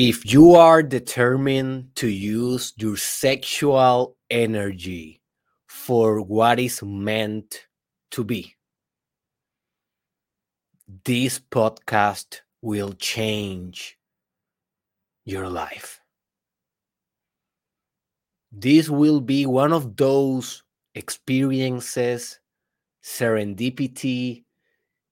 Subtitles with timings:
[0.00, 5.20] If you are determined to use your sexual energy
[5.66, 7.66] for what is meant
[8.12, 8.54] to be,
[11.04, 13.98] this podcast will change
[15.24, 16.00] your life.
[18.52, 20.62] This will be one of those
[20.94, 22.38] experiences,
[23.02, 24.44] serendipity,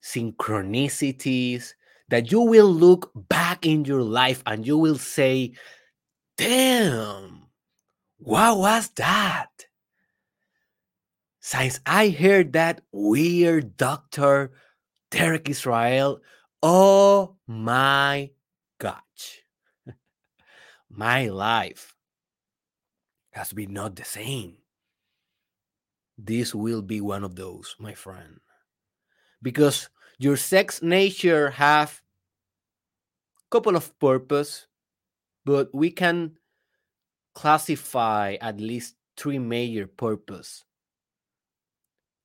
[0.00, 1.72] synchronicities
[2.08, 5.52] that you will look back in your life and you will say,
[6.36, 7.42] damn,
[8.18, 9.66] what was that?
[11.40, 14.52] Since I heard that weird doctor,
[15.10, 16.20] Derek Israel,
[16.62, 18.30] oh my
[18.78, 19.42] gosh,
[20.90, 21.94] my life
[23.30, 24.56] has been not the same.
[26.18, 28.40] This will be one of those, my friend.
[29.42, 32.02] Because your sex nature have
[33.50, 34.66] couple of purpose,
[35.44, 36.36] but we can
[37.34, 40.64] classify at least three major purpose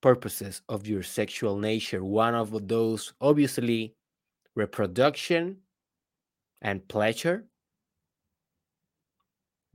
[0.01, 2.03] purposes of your sexual nature.
[2.03, 3.93] One of those, obviously,
[4.55, 5.57] reproduction
[6.61, 7.45] and pleasure.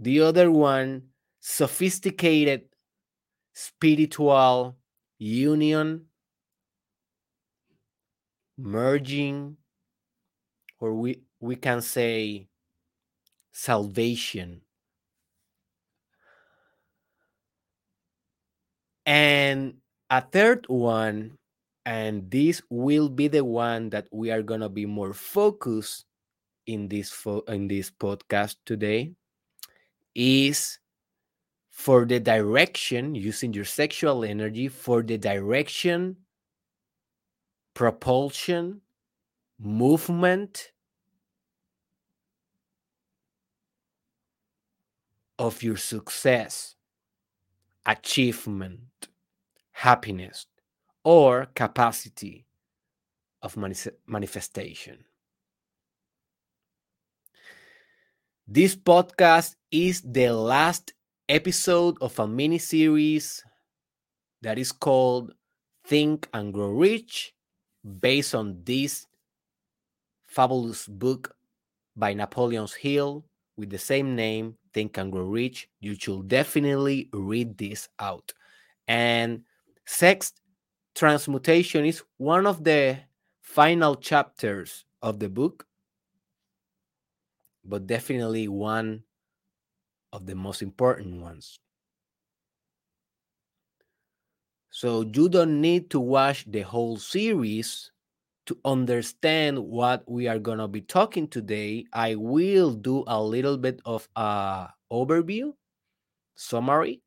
[0.01, 2.63] The other one, sophisticated
[3.55, 4.77] spiritual
[5.19, 6.06] union
[8.59, 9.57] merging
[10.81, 12.49] or we we can say
[13.53, 14.61] salvation.
[19.07, 19.79] And
[20.11, 21.39] a third one
[21.85, 26.05] and this will be the one that we are going to be more focused
[26.67, 29.13] in this fo- in this podcast today
[30.15, 30.79] is
[31.71, 36.17] for the direction using your sexual energy for the direction
[37.77, 38.81] propulsion,
[39.61, 40.73] movement
[45.39, 46.75] of your success,
[47.85, 49.09] achievement,
[49.73, 50.47] happiness,
[51.05, 52.47] or capacity
[53.43, 53.59] of
[54.07, 55.05] manifestation.
[58.49, 60.95] This podcast is the last
[61.29, 63.45] episode of a mini series
[64.41, 65.35] that is called
[65.85, 67.35] Think and Grow Rich
[68.01, 69.07] based on this
[70.27, 71.35] fabulous book
[71.95, 73.25] by Napoleon Hill
[73.57, 75.69] with the same name, Think and Grow Rich.
[75.81, 78.33] You should definitely read this out.
[78.89, 79.43] And
[79.87, 80.33] sex
[80.95, 82.99] transmutation is one of the
[83.41, 85.67] final chapters of the book,
[87.65, 89.03] but definitely one
[90.13, 91.59] of the most important ones.
[94.77, 97.91] So you don't need to watch the whole series
[98.45, 101.87] to understand what we are going to be talking today.
[101.95, 105.55] I will do a little bit of a overview,
[106.35, 107.01] summary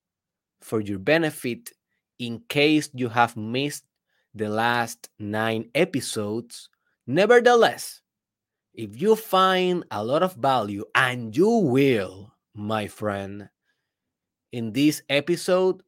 [0.61, 1.69] for your benefit
[2.17, 3.85] in case you have missed
[4.33, 6.69] the last 9 episodes.
[7.05, 8.01] Nevertheless,
[8.73, 13.47] if you find a lot of value and you will, my friend,
[14.51, 15.83] in this episode,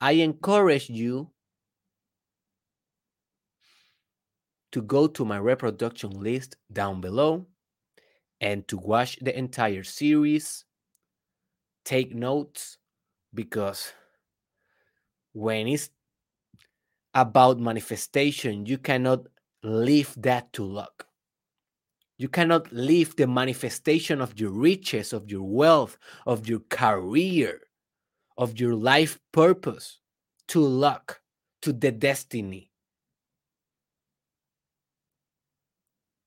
[0.00, 1.30] I encourage you
[4.72, 7.46] to go to my reproduction list down below
[8.40, 10.64] and to watch the entire series.
[11.84, 12.78] Take notes
[13.34, 13.92] because
[15.32, 15.90] when it's
[17.12, 19.26] about manifestation, you cannot
[19.62, 21.06] leave that to luck.
[22.16, 27.60] You cannot leave the manifestation of your riches, of your wealth, of your career
[28.40, 30.00] of your life purpose
[30.48, 31.20] to luck,
[31.60, 32.70] to the destiny,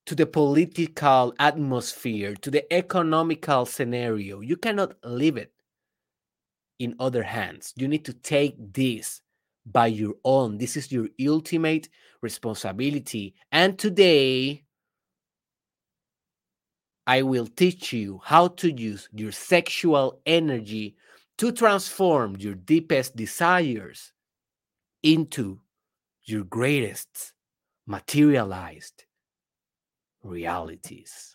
[0.05, 4.41] to the political atmosphere, to the economical scenario.
[4.41, 5.51] You cannot leave it
[6.77, 7.73] in other hands.
[7.75, 9.21] You need to take this
[9.65, 10.59] by your own.
[10.59, 11.89] This is your ultimate
[12.21, 13.33] responsibility.
[13.51, 14.65] And today,
[17.07, 20.95] I will teach you how to use your sexual energy
[21.43, 24.13] to transform your deepest desires
[25.03, 25.59] into
[26.23, 27.33] your greatest
[27.85, 29.03] materialized
[30.23, 31.32] realities.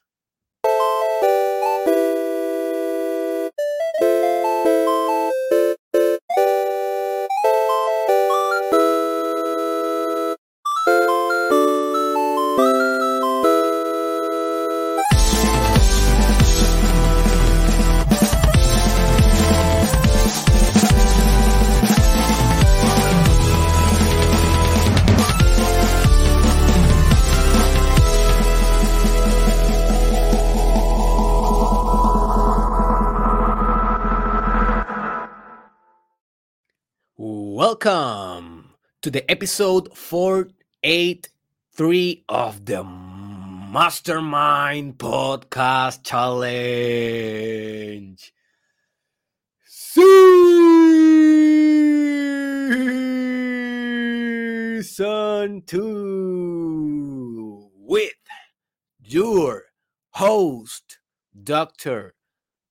[37.80, 46.42] Welcome to the episode 483 of the Mastermind Podcast Challenge.
[49.64, 50.02] Season
[55.64, 58.10] 2 with
[59.04, 59.66] your
[60.10, 60.98] host,
[61.44, 62.16] Dr.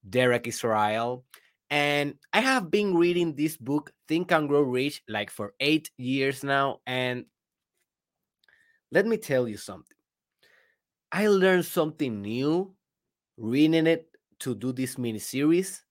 [0.09, 1.24] Derek Israel.
[1.69, 6.43] And I have been reading this book, Think and Grow Rich, like for eight years
[6.43, 6.79] now.
[6.87, 7.25] And
[8.91, 9.97] let me tell you something.
[11.11, 12.73] I learned something new
[13.37, 14.07] reading it
[14.39, 15.83] to do this mini series.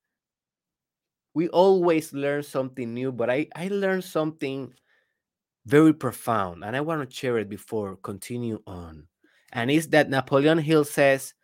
[1.35, 4.73] We always learn something new, but I, I learned something
[5.67, 9.07] very profound, and I want to share it before continue on.
[9.53, 11.35] And it's that Napoleon Hill says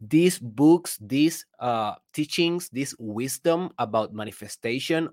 [0.00, 5.10] these books, these uh, teachings, this wisdom about manifestation,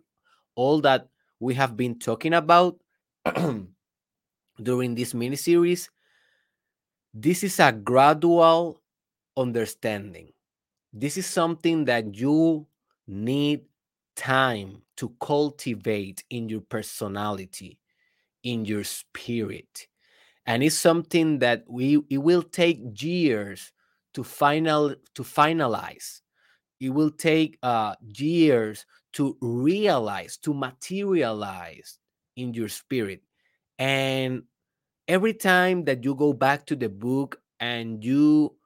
[0.55, 1.07] all that
[1.39, 2.77] we have been talking about
[4.63, 5.89] during this mini series,
[7.13, 8.81] this is a gradual
[9.35, 10.31] understanding.
[10.93, 12.65] This is something that you
[13.07, 13.65] need
[14.15, 17.77] time to cultivate in your personality,
[18.43, 19.87] in your spirit.
[20.45, 23.71] And it's something that we it will take years
[24.17, 26.21] to final to finalize.
[26.79, 28.83] It will take uh, years
[29.13, 31.99] to realize, to materialize
[32.35, 33.21] in your spirit.
[33.77, 34.41] And
[35.07, 38.57] every time that you go back to the book and you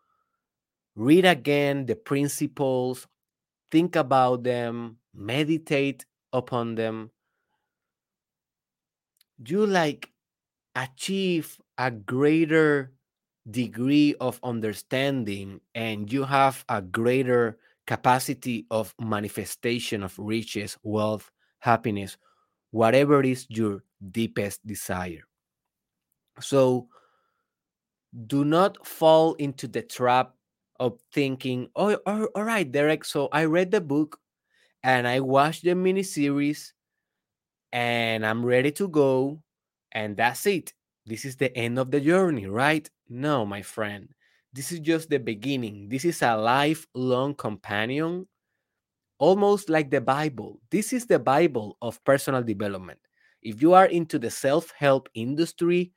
[0.95, 3.06] read again the principles,
[3.71, 7.12] think about them, meditate upon them,
[9.45, 10.07] you like
[10.75, 12.94] achieve a greater
[13.50, 17.58] degree of understanding and you have a greater
[17.88, 22.18] capacity of manifestation of riches, wealth, happiness,
[22.72, 25.24] whatever is your deepest desire.
[26.40, 26.88] So
[28.28, 30.34] do not fall into the trap
[30.80, 33.06] of thinking, oh, oh all right, Derek.
[33.06, 34.20] So I read the book
[34.84, 36.72] and I watched the miniseries
[37.72, 39.42] and I'm ready to go.
[39.92, 40.74] And that's it.
[41.06, 42.90] This is the end of the journey, right?
[43.12, 44.08] No, my friend.
[44.54, 45.90] This is just the beginning.
[45.90, 48.25] This is a lifelong companion,
[49.19, 50.62] almost like the Bible.
[50.72, 53.00] This is the Bible of personal development.
[53.44, 55.92] If you are into the self help industry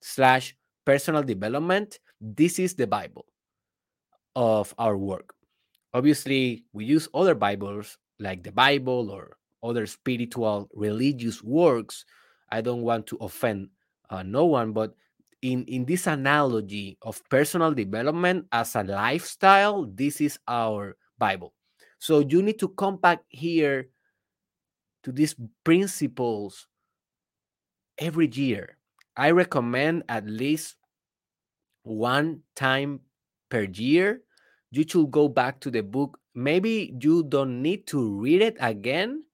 [0.00, 0.56] slash
[0.86, 3.26] personal development, this is the Bible
[4.34, 5.34] of our work.
[5.92, 12.06] Obviously, we use other Bibles like the Bible or other spiritual religious works.
[12.50, 13.68] I don't want to offend
[14.08, 14.94] uh, no one, but
[15.44, 21.52] in, in this analogy of personal development as a lifestyle, this is our Bible.
[21.98, 23.88] So you need to come back here
[25.02, 26.66] to these principles
[27.98, 28.78] every year.
[29.18, 30.76] I recommend at least
[31.82, 33.00] one time
[33.50, 34.22] per year.
[34.70, 36.18] You should go back to the book.
[36.34, 39.24] Maybe you don't need to read it again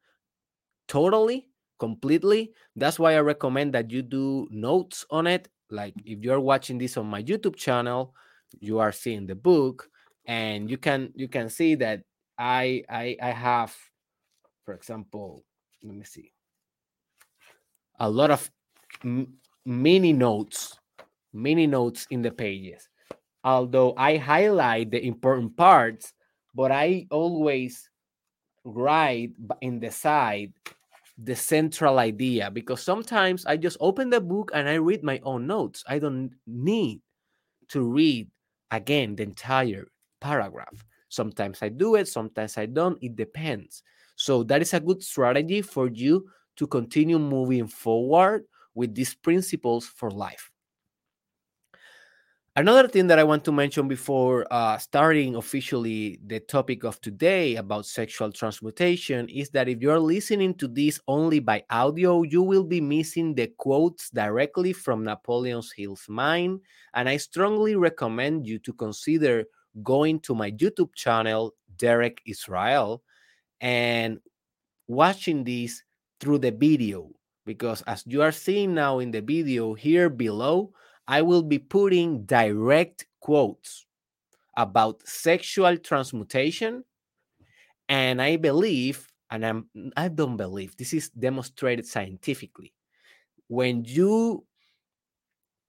[0.88, 1.46] totally,
[1.78, 2.50] completely.
[2.74, 5.48] That's why I recommend that you do notes on it.
[5.70, 8.14] Like if you're watching this on my YouTube channel,
[8.58, 9.88] you are seeing the book
[10.26, 12.02] and you can you can see that
[12.38, 13.76] I I I have
[14.64, 15.44] for example,
[15.82, 16.32] let me see.
[17.98, 18.50] A lot of
[19.64, 20.78] mini notes,
[21.32, 22.88] mini notes in the pages.
[23.42, 26.12] Although I highlight the important parts,
[26.54, 27.90] but I always
[28.64, 30.52] write in the side
[31.22, 35.46] the central idea because sometimes I just open the book and I read my own
[35.46, 35.84] notes.
[35.88, 37.00] I don't need
[37.68, 38.28] to read
[38.70, 39.86] again the entire
[40.20, 40.84] paragraph.
[41.08, 42.98] Sometimes I do it, sometimes I don't.
[43.02, 43.82] It depends.
[44.16, 49.86] So that is a good strategy for you to continue moving forward with these principles
[49.86, 50.49] for life.
[52.60, 57.56] Another thing that I want to mention before uh, starting officially the topic of today
[57.56, 62.64] about sexual transmutation is that if you're listening to this only by audio, you will
[62.64, 66.60] be missing the quotes directly from Napoleon Hill's mind.
[66.92, 69.46] And I strongly recommend you to consider
[69.82, 73.02] going to my YouTube channel, Derek Israel,
[73.62, 74.18] and
[74.86, 75.82] watching this
[76.20, 77.08] through the video
[77.46, 80.74] because as you are seeing now in the video here below,
[81.10, 83.84] I will be putting direct quotes
[84.56, 86.84] about sexual transmutation.
[87.88, 92.72] And I believe, and I'm I don't believe this is demonstrated scientifically.
[93.48, 94.46] When you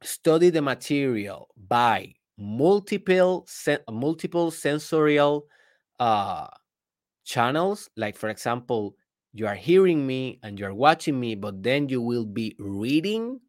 [0.03, 3.47] study the material by multiple
[3.89, 5.47] multiple sensorial
[5.99, 6.45] uh,
[7.25, 8.95] channels, like for example,
[9.33, 13.39] you are hearing me and you are watching me, but then you will be reading.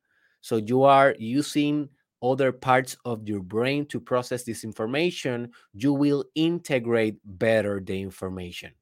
[0.43, 1.89] So you are using
[2.23, 5.51] other parts of your brain to process this information.
[5.73, 8.73] You will integrate better the information.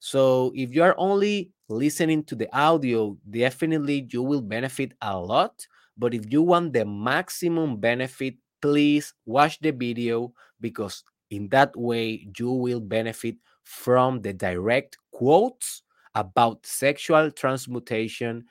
[0.00, 5.66] So if you are only listening to the audio, definitely you will benefit a lot.
[5.96, 12.28] But if you want the maximum benefit, please watch the video because in that way
[12.38, 15.82] you will benefit from the direct quotes
[16.14, 18.44] about sexual transmutation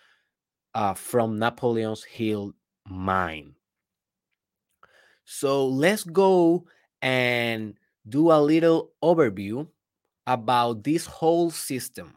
[0.75, 2.53] uh, from Napoleon's Hill
[2.87, 3.55] mine.
[5.25, 6.65] So let's go
[7.01, 7.75] and
[8.07, 9.67] do a little overview
[10.27, 12.15] about this whole system.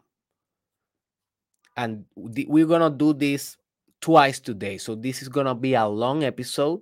[1.75, 3.57] And we're going to do this
[4.01, 4.77] twice today.
[4.77, 6.81] So this is going to be a long episode.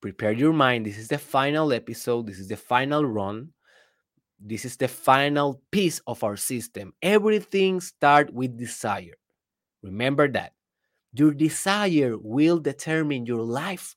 [0.00, 0.86] Prepare your mind.
[0.86, 2.26] This is the final episode.
[2.26, 3.50] This is the final run.
[4.38, 6.92] This is the final piece of our system.
[7.02, 9.16] Everything starts with desire.
[9.82, 10.52] Remember that.
[11.14, 13.94] Your desire will determine your life.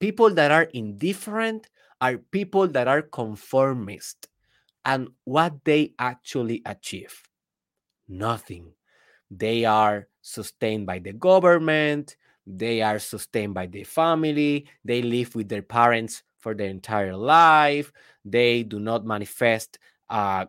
[0.00, 1.70] People that are indifferent
[2.00, 4.26] are people that are conformist.
[4.84, 7.22] And what they actually achieve?
[8.08, 8.72] Nothing.
[9.30, 15.48] They are sustained by the government, they are sustained by the family, they live with
[15.48, 17.92] their parents for their entire life,
[18.24, 19.78] they do not manifest
[20.10, 20.46] uh,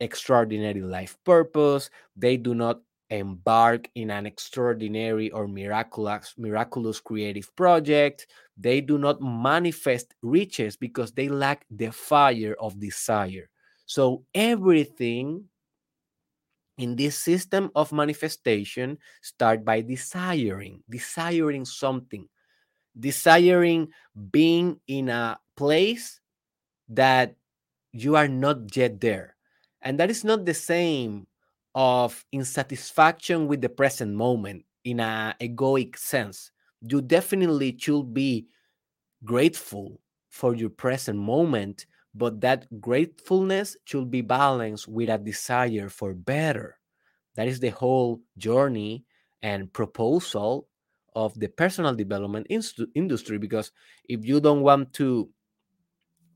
[0.00, 8.26] extraordinary life purpose, they do not embark in an extraordinary or miraculous miraculous creative project.
[8.56, 13.48] They do not manifest riches because they lack the fire of desire.
[13.86, 15.44] So everything
[16.76, 22.28] in this system of manifestation start by desiring desiring something.
[22.98, 23.88] Desiring
[24.30, 26.20] being in a place
[26.88, 27.36] that
[27.92, 29.36] you are not yet there.
[29.80, 31.27] And that is not the same
[31.78, 36.50] of insatisfaction with the present moment in a egoic sense.
[36.80, 38.48] You definitely should be
[39.24, 46.14] grateful for your present moment but that gratefulness should be balanced with a desire for
[46.14, 46.76] better.
[47.36, 49.04] That is the whole journey
[49.42, 50.66] and proposal
[51.14, 53.70] of the personal development industry because
[54.08, 55.28] if you don't want to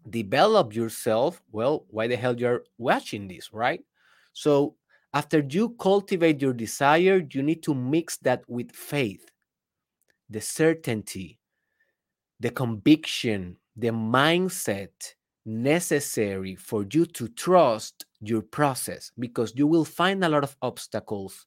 [0.08, 3.84] develop yourself well why the hell you're watching this right?
[4.34, 4.76] So
[5.14, 9.30] after you cultivate your desire you need to mix that with faith
[10.30, 11.38] the certainty
[12.40, 15.14] the conviction the mindset
[15.44, 21.46] necessary for you to trust your process because you will find a lot of obstacles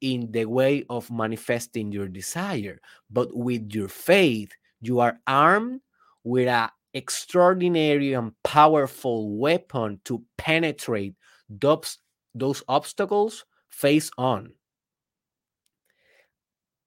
[0.00, 2.80] in the way of manifesting your desire.
[3.10, 5.80] But with your faith you are armed
[6.24, 11.14] with an extraordinary and powerful weapon to penetrate
[11.48, 11.98] those,
[12.34, 14.52] those obstacles face on.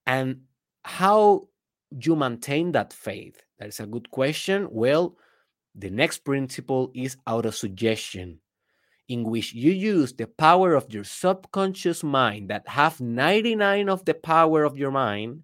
[0.06, 0.42] And
[0.84, 1.48] how
[1.90, 3.42] you maintain that faith?
[3.60, 4.68] That is a good question.
[4.72, 5.18] Well
[5.76, 8.38] the next principle is autosuggestion,
[9.10, 14.14] in which you use the power of your subconscious mind that have 99 of the
[14.14, 15.44] power of your mind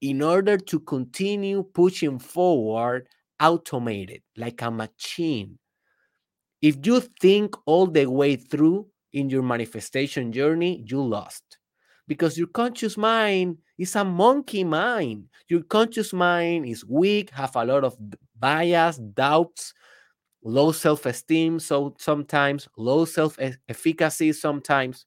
[0.00, 3.06] in order to continue pushing forward
[3.40, 5.58] automated like a machine.
[6.60, 11.58] If you think all the way through in your manifestation journey, you lost
[12.06, 15.26] because your conscious mind is a monkey mind.
[15.48, 17.96] Your conscious mind is weak, have a lot of
[18.38, 19.72] bias, doubts,
[20.42, 25.06] low self-esteem, so sometimes low self-efficacy sometimes.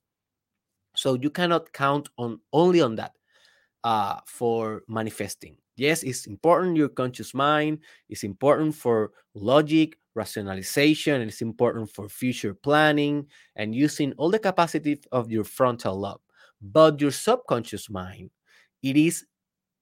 [0.96, 3.14] So you cannot count on only on that
[3.84, 5.58] uh, for manifesting.
[5.76, 7.80] Yes, it's important your conscious mind.
[8.10, 15.00] It's important for logic, rationalization, it's important for future planning and using all the capacity
[15.12, 16.22] of your frontal lobe.
[16.62, 18.30] But your subconscious mind,
[18.82, 19.26] it is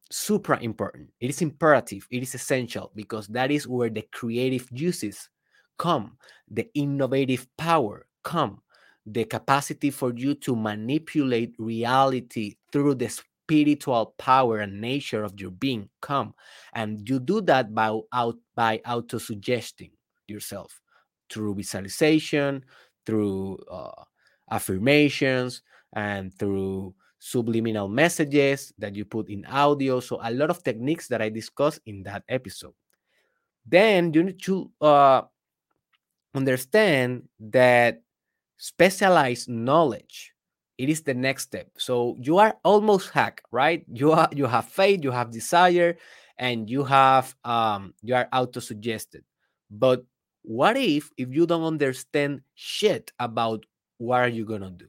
[0.09, 1.09] super important.
[1.19, 2.07] It is imperative.
[2.09, 5.29] It is essential because that is where the creative juices
[5.77, 6.17] come,
[6.49, 8.61] the innovative power come,
[9.05, 15.51] the capacity for you to manipulate reality through the spiritual power and nature of your
[15.51, 16.33] being come.
[16.73, 19.91] And you do that by out by auto suggesting
[20.31, 20.81] yourself
[21.29, 22.63] through visualization,
[23.05, 24.03] through uh,
[24.49, 25.61] affirmations,
[25.93, 29.99] and through subliminal messages that you put in audio.
[29.99, 32.73] So, a lot of techniques that I discussed in that episode.
[33.65, 35.21] Then you need to uh,
[36.33, 38.01] understand that
[38.57, 40.33] specialized knowledge
[40.77, 44.65] it is the next step so you are almost hack right you are you have
[44.65, 45.97] faith you have desire
[46.37, 49.23] and you have um you are auto suggested
[49.69, 50.03] but
[50.43, 53.65] what if if you don't understand shit about
[53.97, 54.87] what are you gonna do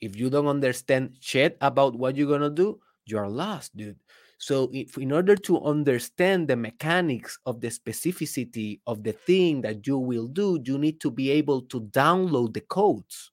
[0.00, 3.98] if you don't understand shit about what you're gonna do, you're lost, dude.
[4.38, 9.86] So, if, in order to understand the mechanics of the specificity of the thing that
[9.86, 13.32] you will do, you need to be able to download the codes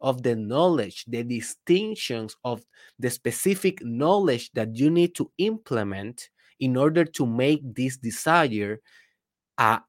[0.00, 2.64] of the knowledge, the distinctions of
[2.98, 8.80] the specific knowledge that you need to implement in order to make this desire
[9.58, 9.80] a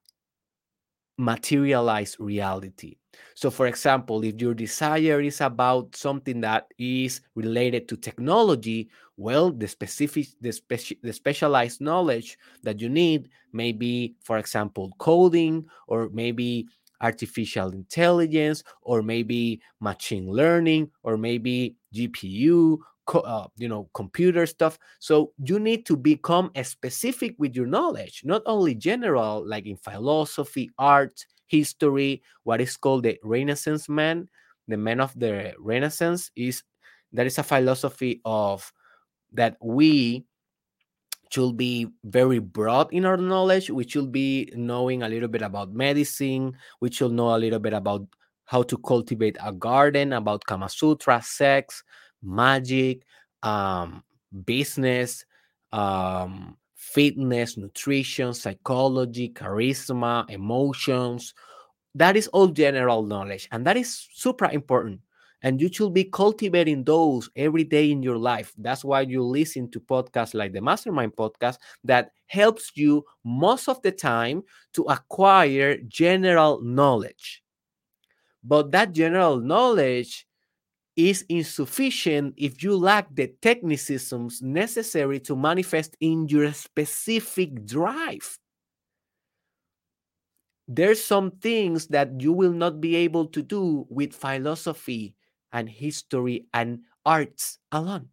[1.17, 2.97] materialized reality.
[3.35, 9.51] So, for example, if your desire is about something that is related to technology, well,
[9.51, 15.65] the specific, the, speci- the specialized knowledge that you need may be, for example, coding
[15.87, 16.67] or maybe
[17.01, 22.79] artificial intelligence or maybe machine learning or maybe GPU
[23.13, 24.77] uh, you know computer stuff.
[24.99, 30.69] So you need to become specific with your knowledge not only general like in philosophy
[30.77, 34.27] art history what is called the renaissance man
[34.67, 36.63] the man of the renaissance is
[37.13, 38.71] that is a philosophy of
[39.31, 40.25] that we
[41.29, 43.69] should be very broad in our knowledge.
[43.69, 46.55] We should be knowing a little bit about medicine.
[46.79, 48.07] We should know a little bit about
[48.45, 51.83] how to cultivate a garden about kama sutra sex
[52.21, 53.03] magic,
[53.43, 54.03] um,
[54.45, 55.25] business,
[55.71, 61.33] um, fitness, nutrition, psychology, charisma, emotions.
[61.95, 65.01] That is all general knowledge, and that is super important.
[65.43, 68.53] And you should be cultivating those every day in your life.
[68.57, 73.81] That's why you listen to podcasts like the Mastermind podcast that helps you most of
[73.83, 74.43] the time
[74.73, 77.43] to acquire general knowledge.
[78.43, 80.26] But that general knowledge
[80.97, 88.39] is insufficient if you lack the technicisms necessary to manifest in your specific drive.
[90.67, 95.15] There's some things that you will not be able to do with philosophy
[95.53, 98.09] and history and arts alone.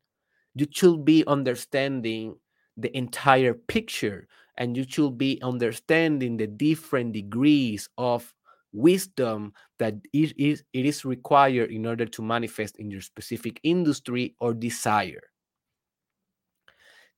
[0.54, 2.36] You should be understanding
[2.76, 8.34] the entire picture and you should be understanding the different degrees of
[8.74, 14.34] wisdom that it is, it is required in order to manifest in your specific industry
[14.40, 15.22] or desire.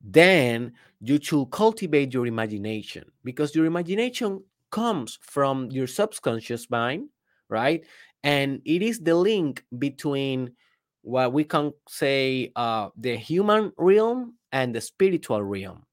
[0.00, 7.08] Then you should cultivate your imagination because your imagination comes from your subconscious mind,
[7.48, 7.84] right?
[8.22, 10.52] And it is the link between
[11.02, 15.84] what we can say uh, the human realm and the spiritual realm.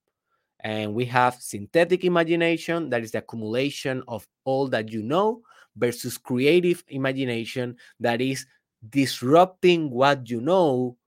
[0.60, 5.42] And we have synthetic imagination, that is the accumulation of all that you know,
[5.76, 8.46] versus creative imagination that is
[8.90, 10.98] disrupting what you know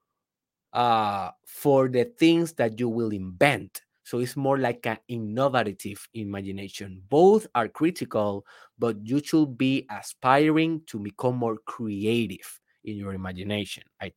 [0.73, 3.83] uh, for the things that you will invent.
[4.05, 7.03] So it's more like an innovative imagination.
[7.09, 8.47] Both are critical,
[8.79, 13.83] but you should be aspiring to become more creative in your imagination.
[14.01, 14.13] I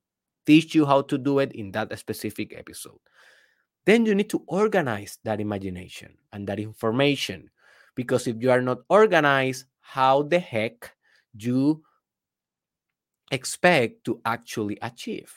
[0.46, 3.00] teach you how to do it in that specific episode.
[3.86, 7.50] Then you need to organize that imagination and that information
[7.96, 10.92] because if you are not organized, how the heck
[11.36, 11.82] you
[13.32, 15.34] expect to actually achieve.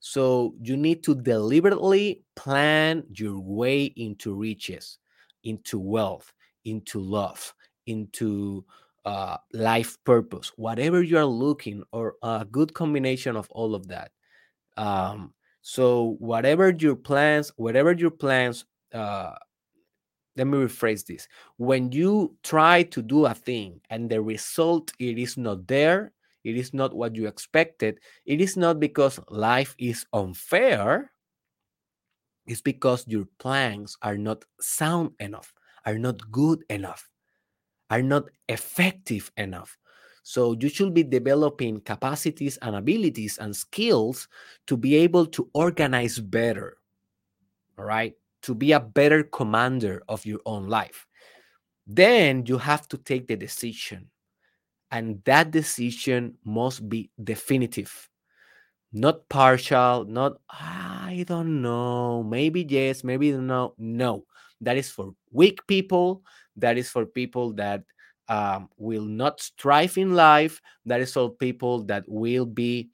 [0.00, 4.98] So you need to deliberately plan your way into riches,
[5.44, 6.32] into wealth,
[6.66, 7.54] into love,
[7.86, 8.64] into
[9.06, 14.10] uh, life purpose, whatever you are looking, or a good combination of all of that.
[14.76, 19.34] Um, so whatever your plans, whatever your plans uh,
[20.38, 21.26] let me rephrase this.
[21.56, 26.12] When you try to do a thing and the result it is not there
[26.44, 31.10] it is not what you expected it is not because life is unfair
[32.46, 35.52] it's because your plans are not sound enough
[35.84, 37.10] are not good enough
[37.90, 39.76] are not effective enough.
[40.22, 44.28] So you should be developing capacities and abilities and skills
[44.66, 46.76] to be able to organize better.
[47.78, 51.06] All right to be a better commander of your own life.
[51.86, 54.10] Then you have to take the decision.
[54.90, 58.08] And that decision must be definitive,
[58.92, 63.74] not partial, not, I don't know, maybe yes, maybe no.
[63.76, 64.24] No,
[64.62, 66.22] that is for weak people.
[66.56, 67.82] That is for people that
[68.28, 70.60] um, will not strive in life.
[70.86, 72.90] That is for people that will be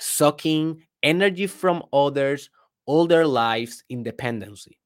[0.00, 2.50] sucking energy from others
[2.88, 4.80] all their lives independency.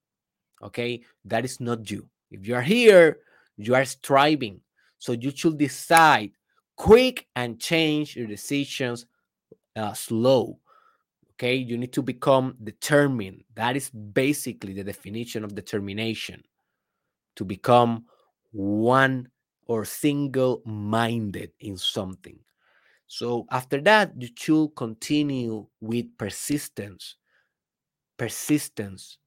[0.61, 2.07] Okay, that is not you.
[2.31, 3.19] If you are here,
[3.55, 4.59] you are striving.
[4.99, 6.31] So you should decide
[6.75, 9.05] quick and change your decisions
[9.75, 10.59] uh, slow.
[11.33, 13.43] Okay, you need to become determined.
[13.55, 16.43] That is basically the definition of determination
[17.37, 18.05] to become
[18.51, 19.29] one
[19.65, 22.37] or single minded in something.
[23.07, 27.15] So after that, you should continue with persistence,
[28.17, 29.17] persistence,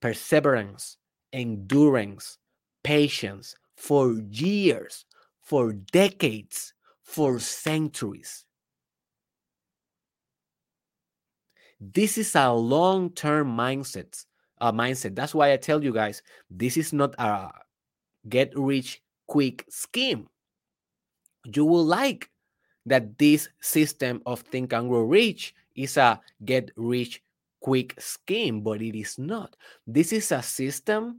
[0.00, 0.98] perseverance,
[1.32, 2.38] endurance,
[2.82, 5.04] patience for years,
[5.40, 6.72] for decades,
[7.02, 8.44] for centuries.
[11.80, 14.24] This is a long-term mindset.
[14.58, 15.14] A mindset.
[15.14, 17.50] That's why I tell you guys, this is not a
[18.28, 20.28] get rich quick scheme.
[21.44, 22.30] You will like
[22.86, 27.22] that this system of think and grow rich is a get rich
[27.66, 29.56] quick scheme, but it is not.
[29.88, 31.18] This is a system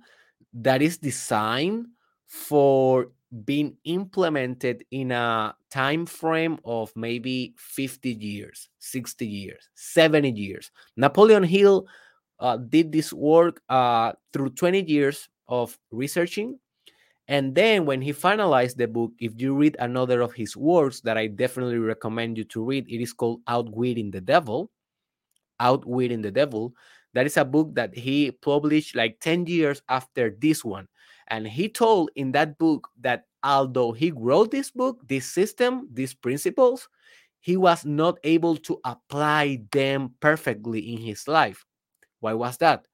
[0.53, 1.88] that is designed
[2.25, 3.12] for
[3.43, 11.43] being implemented in a time frame of maybe 50 years 60 years 70 years napoleon
[11.43, 11.86] hill
[12.39, 16.57] uh, did this work uh, through 20 years of researching
[17.27, 21.17] and then when he finalized the book if you read another of his works that
[21.17, 24.71] i definitely recommend you to read it is called outwitting the devil
[25.59, 26.73] outwitting the devil
[27.13, 30.87] that is a book that he published like 10 years after this one
[31.29, 36.13] and he told in that book that although he wrote this book, this system, these
[36.13, 36.87] principles,
[37.39, 41.65] he was not able to apply them perfectly in his life.
[42.19, 42.87] Why was that?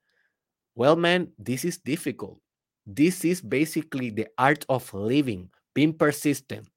[0.75, 2.39] Well, man, this is difficult.
[2.85, 6.67] This is basically the art of living, being persistent,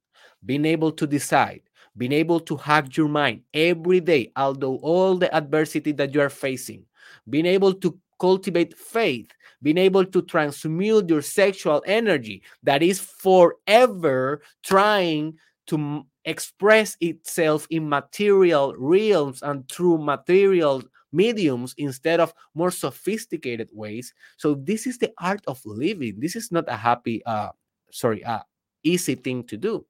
[0.44, 1.62] being able to decide,
[1.96, 6.30] being able to hack your mind every day, although all the adversity that you are
[6.30, 6.84] facing,
[7.28, 9.30] being able to cultivate faith,
[9.62, 15.34] being able to transmute your sexual energy that is forever trying
[15.66, 20.82] to express itself in material realms and through material
[21.12, 24.12] mediums instead of more sophisticated ways.
[24.36, 26.20] So this is the art of living.
[26.20, 27.50] This is not a happy, uh,
[27.90, 28.40] sorry, uh,
[28.82, 29.86] easy thing to do.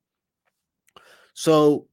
[1.35, 1.88] So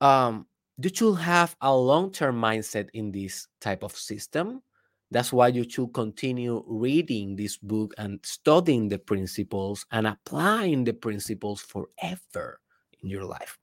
[0.00, 0.46] um,
[0.80, 4.62] you should have a long-term mindset in this type of system
[5.10, 10.92] that's why you should continue reading this book and studying the principles and applying the
[10.92, 12.60] principles forever
[13.02, 13.58] in your life.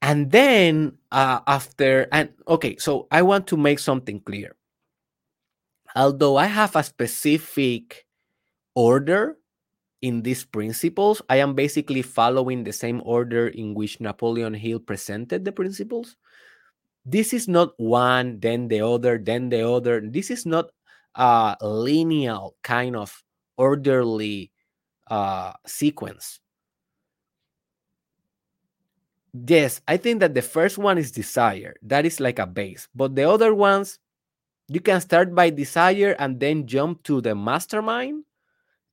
[0.00, 4.56] And then uh, after, and okay, so I want to make something clear.
[5.94, 8.06] Although I have a specific
[8.74, 9.36] order
[10.02, 15.44] in these principles, I am basically following the same order in which Napoleon Hill presented
[15.44, 16.16] the principles
[17.04, 20.00] this is not one, then the other, then the other.
[20.00, 20.70] This is not
[21.14, 23.22] a linear kind of
[23.56, 24.52] orderly
[25.08, 26.40] uh, sequence.
[29.32, 31.74] Yes, I think that the first one is desire.
[31.82, 32.86] That is like a base.
[32.94, 33.98] But the other ones,
[34.68, 38.24] you can start by desire and then jump to the mastermind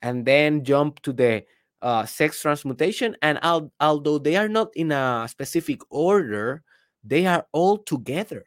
[0.01, 1.43] and then jump to the
[1.81, 3.15] uh, sex transmutation.
[3.21, 6.63] And al- although they are not in a specific order,
[7.03, 8.45] they are all together.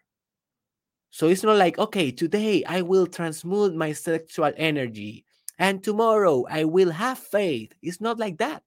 [1.10, 5.24] So it's not like, okay, today I will transmute my sexual energy
[5.58, 7.72] and tomorrow I will have faith.
[7.82, 8.62] It's not like that.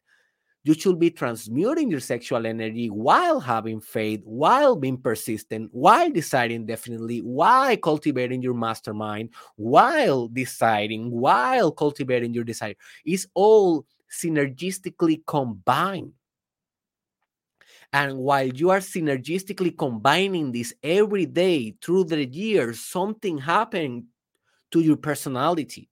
[0.65, 6.65] You should be transmuting your sexual energy while having faith, while being persistent, while deciding
[6.65, 12.73] definitely, while cultivating your mastermind, while deciding, while cultivating your desire.
[13.06, 16.13] It's all synergistically combined.
[17.93, 24.06] And while you are synergistically combining this every day through the years, something happened
[24.71, 25.91] to your personality.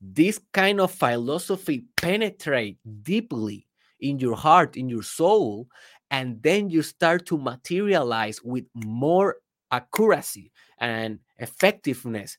[0.00, 3.65] This kind of philosophy penetrate deeply
[4.00, 5.68] in your heart, in your soul,
[6.10, 9.36] and then you start to materialize with more
[9.70, 12.38] accuracy and effectiveness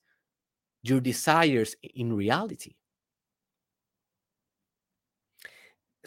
[0.84, 2.76] your desires in reality.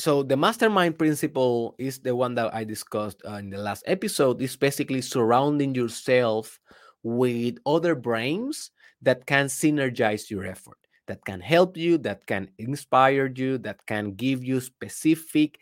[0.01, 4.41] so the mastermind principle is the one that I discussed uh, in the last episode.
[4.41, 6.59] Is basically surrounding yourself
[7.03, 8.71] with other brains
[9.03, 10.79] that can synergize your effort,
[11.11, 15.59] that can help you, that can inspire you, that can give you specific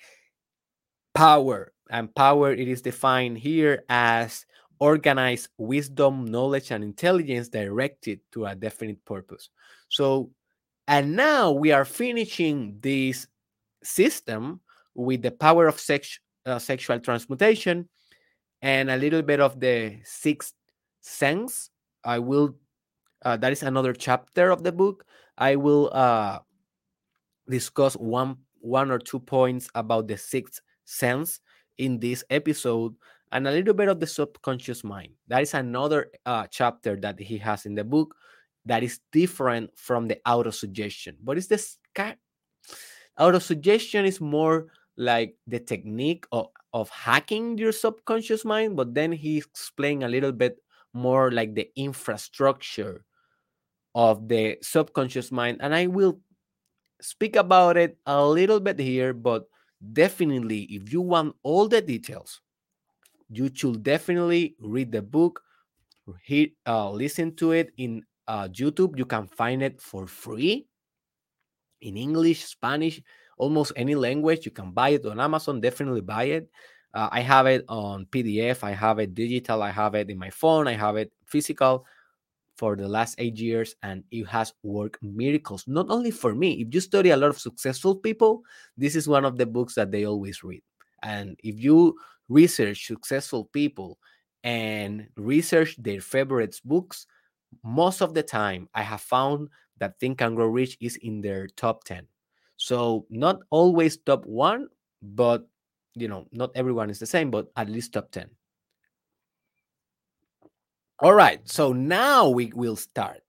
[1.14, 1.72] power.
[1.90, 4.44] And power, it is defined here as
[4.78, 9.48] organized wisdom, knowledge, and intelligence directed to a definite purpose.
[9.88, 10.30] So,
[10.86, 13.26] and now we are finishing this
[13.82, 14.60] system
[14.94, 17.88] with the power of sex, uh, sexual transmutation
[18.60, 20.52] and a little bit of the sixth
[21.00, 21.70] sense.
[22.04, 22.56] I will,
[23.24, 25.06] uh, that is another chapter of the book.
[25.38, 26.40] I will uh,
[27.48, 31.40] discuss one one or two points about the sixth sense
[31.78, 32.94] in this episode
[33.30, 35.12] and a little bit of the subconscious mind.
[35.28, 38.16] That is another uh, chapter that he has in the book
[38.66, 41.78] that is different from the auto suggestion, but it's this
[43.18, 49.10] Auto suggestion is more like the technique of, of hacking your subconscious mind, but then
[49.10, 50.58] he explained a little bit
[50.92, 53.04] more like the infrastructure
[53.98, 55.58] of the subconscious mind.
[55.58, 56.20] And I will
[57.02, 59.50] speak about it a little bit here, but
[59.92, 62.40] definitely, if you want all the details,
[63.28, 65.42] you should definitely read the book,
[66.64, 68.96] uh, listen to it in uh, YouTube.
[68.96, 70.68] You can find it for free
[71.80, 73.02] in English, Spanish,
[73.36, 74.46] almost any language.
[74.46, 75.60] You can buy it on Amazon.
[75.60, 76.48] Definitely buy it.
[76.94, 78.62] Uh, I have it on PDF.
[78.62, 79.60] I have it digital.
[79.60, 80.68] I have it in my phone.
[80.68, 81.84] I have it physical
[82.58, 85.64] for the last eight years, and it has worked miracles.
[85.66, 86.60] Not only for me.
[86.60, 88.42] If you study a lot of successful people,
[88.76, 90.62] this is one of the books that they always read.
[91.02, 91.96] And if you
[92.28, 93.98] research successful people
[94.44, 97.06] and research their favorite books,
[97.64, 101.46] most of the time I have found that Think and Grow Rich is in their
[101.48, 102.06] top 10.
[102.56, 104.68] So not always top one,
[105.02, 105.46] but
[105.94, 108.28] you know, not everyone is the same, but at least top 10.
[111.00, 113.22] All right, so now we will start.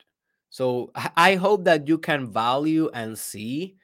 [0.50, 3.76] So I hope that you can value and see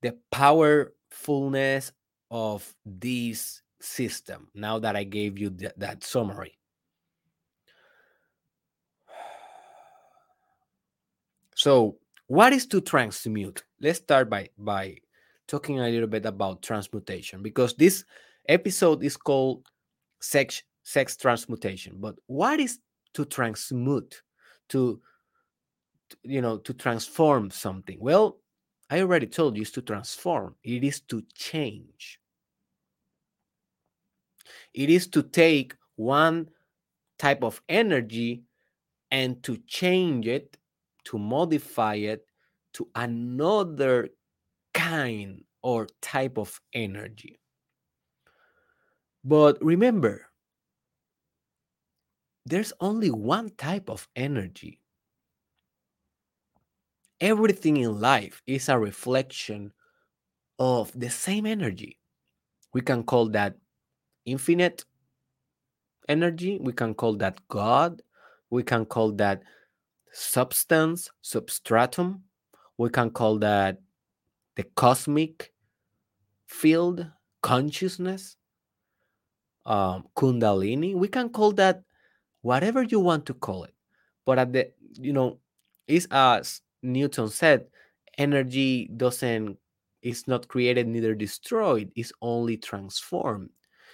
[0.00, 1.92] the powerfulness
[2.30, 6.58] of this system now that I gave you th- that summary.
[11.54, 13.64] So, what is to transmute?
[13.80, 14.98] Let's start by by
[15.48, 18.04] talking a little bit about transmutation because this
[18.48, 19.66] episode is called
[20.20, 21.96] sex sex transmutation.
[21.98, 22.78] But what is
[23.14, 24.22] to transmute?
[24.70, 25.00] To
[26.22, 27.98] you know, to transform something?
[28.00, 28.40] Well,
[28.90, 30.54] I already told you is to transform.
[30.62, 32.20] It is to change.
[34.72, 36.48] It is to take one
[37.18, 38.44] type of energy
[39.10, 40.56] and to change it
[41.04, 42.26] to modify it
[42.74, 44.10] to another
[44.74, 47.40] kind or type of energy.
[49.24, 50.27] But remember,
[52.48, 54.80] there's only one type of energy.
[57.20, 59.72] Everything in life is a reflection
[60.58, 61.98] of the same energy.
[62.72, 63.56] We can call that
[64.24, 64.84] infinite
[66.08, 66.58] energy.
[66.60, 68.02] We can call that God.
[68.50, 69.42] We can call that
[70.12, 72.22] substance, substratum.
[72.78, 73.78] We can call that
[74.56, 75.52] the cosmic
[76.46, 77.06] field,
[77.42, 78.36] consciousness,
[79.66, 80.94] um, kundalini.
[80.94, 81.82] We can call that
[82.42, 83.74] whatever you want to call it.
[84.26, 85.38] But at the, you know,
[85.86, 87.66] is as Newton said,
[88.18, 89.58] energy doesn't,
[90.02, 93.50] is not created, neither destroyed, is only transformed.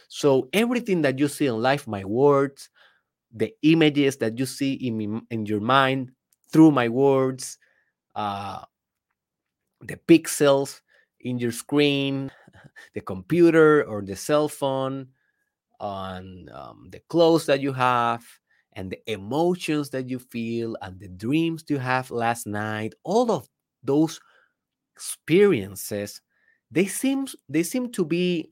[0.09, 2.68] So everything that you see in life, my words,
[3.33, 6.12] the images that you see in in your mind
[6.52, 7.59] through my words,
[8.14, 8.62] uh,
[9.80, 10.80] the pixels
[11.20, 12.30] in your screen,
[12.94, 15.09] the computer or the cell phone,
[15.85, 18.25] on um, the clothes that you have,
[18.73, 22.94] and the emotions that you feel, and the dreams you have last night.
[23.05, 23.49] All of
[23.83, 24.20] those
[24.97, 26.20] experiences,
[26.70, 28.51] they seem they seem to be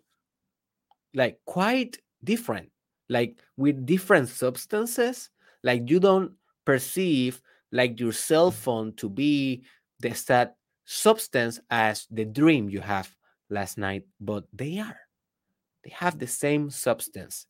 [1.14, 2.70] like quite different
[3.08, 5.30] like with different substances
[5.62, 6.32] like you don't
[6.64, 7.42] perceive
[7.72, 9.62] like your cell phone to be
[10.00, 13.14] the that substance as the dream you have
[13.50, 14.98] last night but they are
[15.84, 17.46] they have the same substance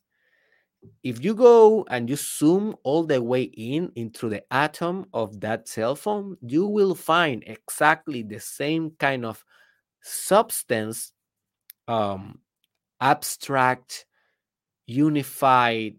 [1.03, 5.67] if you go and you zoom all the way in into the atom of that
[5.67, 9.43] cell phone you will find exactly the same kind of
[10.01, 11.13] substance
[11.87, 12.39] um
[12.99, 14.05] abstract
[14.87, 15.95] unified,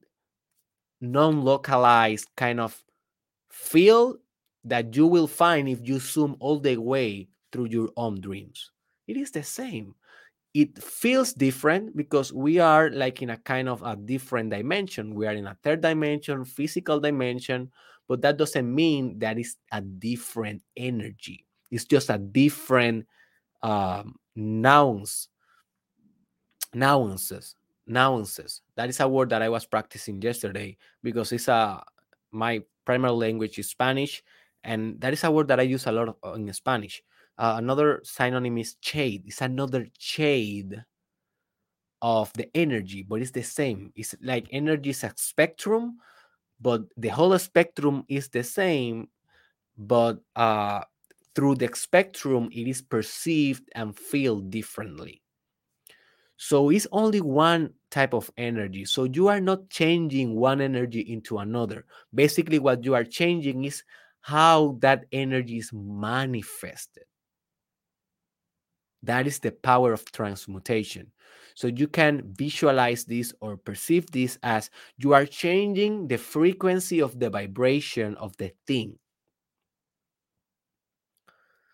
[1.00, 2.82] non localized kind of
[3.50, 4.16] feel
[4.64, 8.70] that you will find if you zoom all the way through your own dreams.
[9.06, 9.94] It is the same.
[10.54, 15.14] It feels different because we are like in a kind of a different dimension.
[15.14, 17.72] We are in a third dimension, physical dimension,
[18.06, 21.44] but that doesn't mean that it's a different energy.
[21.72, 23.06] It's just a different
[23.62, 25.28] um, nouns,
[26.72, 28.62] nuances nuances.
[28.76, 31.82] That is a word that I was practicing yesterday because it's a
[32.32, 34.22] my primary language is Spanish,
[34.64, 37.02] and that is a word that I use a lot uh, in Spanish.
[37.36, 39.24] Uh, another synonym is shade.
[39.26, 40.84] It's another shade
[42.00, 43.92] of the energy, but it's the same.
[43.96, 45.98] It's like energy is a spectrum,
[46.60, 49.08] but the whole spectrum is the same,
[49.76, 50.82] but uh,
[51.34, 55.22] through the spectrum, it is perceived and feel differently.
[56.36, 58.84] So it's only one type of energy.
[58.84, 61.86] So you are not changing one energy into another.
[62.14, 63.82] Basically, what you are changing is
[64.20, 67.04] how that energy is manifested.
[69.04, 71.12] That is the power of transmutation.
[71.54, 77.20] So you can visualize this or perceive this as you are changing the frequency of
[77.20, 78.98] the vibration of the thing.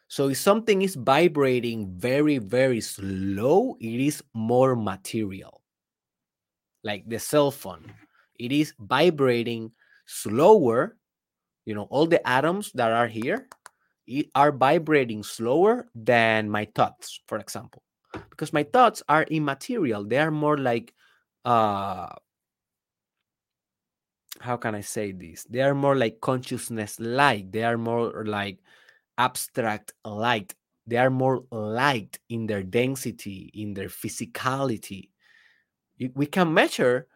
[0.08, 5.62] So if something is vibrating very, very slow, it is more material.
[6.82, 7.94] Like the cell phone,
[8.38, 9.70] it is vibrating
[10.06, 10.96] slower.
[11.64, 13.46] You know, all the atoms that are here
[14.34, 17.82] are vibrating slower than my thoughts, for example.
[18.30, 20.04] Because my thoughts are immaterial.
[20.04, 20.94] They are more like
[21.44, 22.08] uh
[24.40, 25.44] how can i say this?
[25.44, 27.52] They are more like consciousness light.
[27.52, 28.58] They are more like
[29.18, 30.54] abstract light.
[30.86, 35.10] They are more light in their density in their physicality.
[36.14, 37.06] We can measure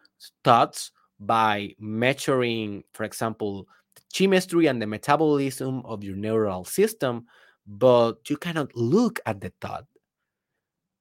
[0.43, 3.67] thoughts by measuring for example
[4.15, 7.25] chemistry and the metabolism of your neural system
[7.67, 9.85] but you cannot look at the thought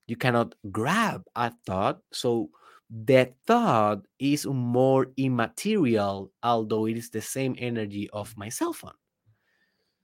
[0.06, 2.00] you cannot grab a thought.
[2.12, 2.50] So
[2.90, 8.92] that thought is more immaterial, although it is the same energy of my cell phone.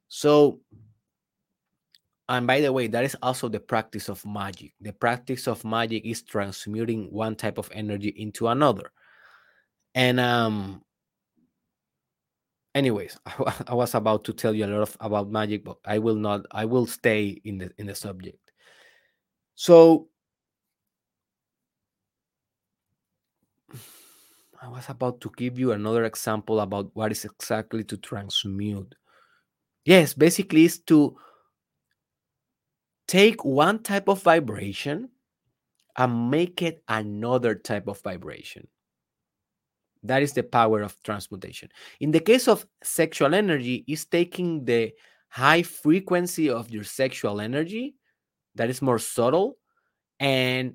[0.08, 0.60] So,
[2.28, 4.72] and by the way, that is also the practice of magic.
[4.80, 8.92] The practice of magic is transmuting one type of energy into another.
[9.94, 10.82] And um
[12.74, 13.18] anyways,
[13.66, 16.46] I was about to tell you a lot of about magic, but I will not
[16.50, 18.38] I will stay in the in the subject.
[19.54, 20.08] So
[24.62, 28.94] I was about to give you another example about what is exactly to transmute.
[29.84, 31.16] Yes, basically is to
[33.06, 35.10] take one type of vibration
[35.96, 38.68] and make it another type of vibration.
[40.02, 41.68] That is the power of transmutation.
[42.00, 44.92] In the case of sexual energy, is taking the
[45.28, 47.94] high frequency of your sexual energy
[48.54, 49.58] that is more subtle
[50.18, 50.74] and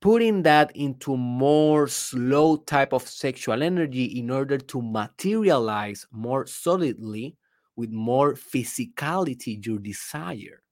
[0.00, 7.36] putting that into more slow type of sexual energy in order to materialize more solidly
[7.76, 10.62] with more physicality your desire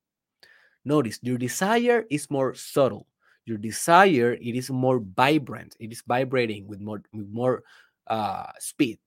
[0.84, 3.06] notice your desire is more subtle
[3.46, 7.62] your desire it is more vibrant it is vibrating with more with more
[8.06, 8.98] uh, speed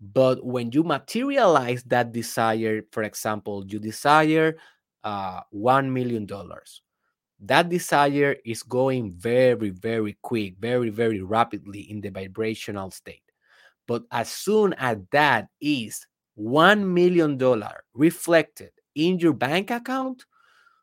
[0.00, 4.56] but when you materialize that desire for example you desire
[5.06, 6.26] uh, $1 million.
[7.38, 13.22] That desire is going very, very quick, very, very rapidly in the vibrational state.
[13.86, 16.04] But as soon as that is
[16.36, 17.38] $1 million
[17.94, 20.24] reflected in your bank account,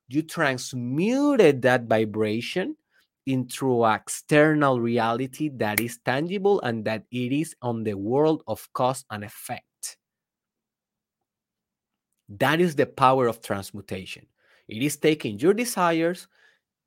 [0.07, 2.77] you transmuted that vibration
[3.25, 9.05] into external reality that is tangible and that it is on the world of cause
[9.09, 9.97] and effect.
[12.29, 14.25] That is the power of transmutation.
[14.67, 16.27] It is taking your desires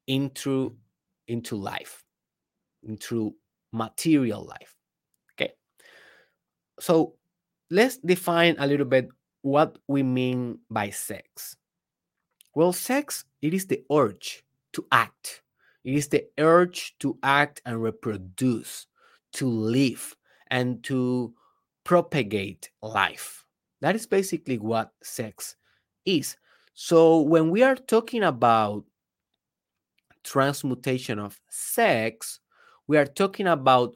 [0.07, 0.77] into
[1.29, 2.05] into life,
[2.83, 3.35] into
[3.73, 4.75] material life.
[5.35, 5.53] Okay.
[6.81, 7.15] So
[7.71, 9.09] let's define a little bit
[9.43, 11.57] what we mean by sex.
[12.55, 15.43] Well, sex, it is the urge to act.
[15.87, 18.89] It is the urge to act and reproduce,
[19.35, 20.17] to live,
[20.49, 21.33] and to
[21.85, 23.47] propagate life.
[23.81, 25.55] That is basically what sex
[26.05, 26.37] is.
[26.75, 28.85] So when we are talking about
[30.25, 32.41] transmutation of sex,
[32.89, 33.93] we are talking about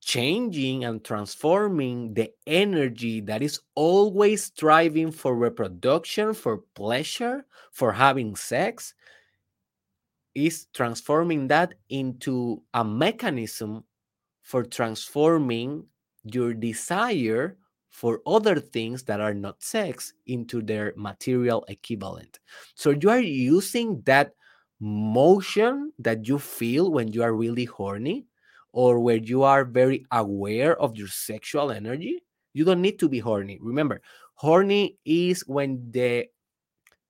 [0.00, 8.34] changing and transforming the energy that is always striving for reproduction, for pleasure, for having
[8.34, 8.94] sex,
[10.34, 13.84] is transforming that into a mechanism
[14.42, 15.84] for transforming
[16.24, 17.56] your desire
[17.90, 22.38] for other things that are not sex into their material equivalent.
[22.74, 24.32] So you are using that
[24.78, 28.26] motion that you feel when you are really horny
[28.72, 32.22] or where you are very aware of your sexual energy.
[32.54, 33.58] You don't need to be horny.
[33.60, 34.00] Remember,
[34.34, 36.26] horny is when the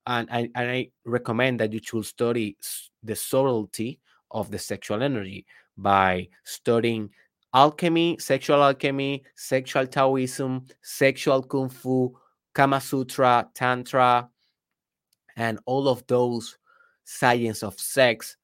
[0.07, 2.57] and I, and I recommend that you should study
[3.03, 5.47] the subtlety of the sexual energy
[5.77, 7.11] by studying
[7.55, 12.17] alchemy, sexual alchemy, sexual Taoism, sexual Kung Fu,
[12.53, 14.29] Kama Sutra, Tantra,
[15.37, 16.59] and all of those
[17.05, 18.37] science of sex,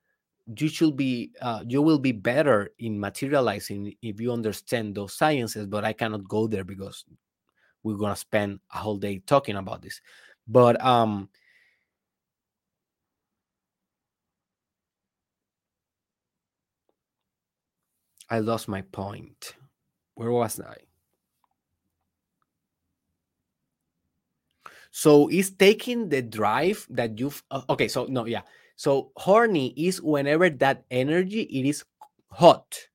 [0.58, 5.66] you should be uh, you will be better in materializing if you understand those sciences.
[5.66, 7.04] But I cannot go there because
[7.82, 10.00] we're gonna spend a whole day talking about this.
[10.48, 11.28] But um,
[18.28, 19.54] I lost my point.
[20.14, 20.76] Where was I?
[24.90, 28.42] So it's taking the drive that you've uh, okay, so no, yeah.
[28.76, 31.84] So horny is whenever that energy it is
[32.30, 32.88] hot.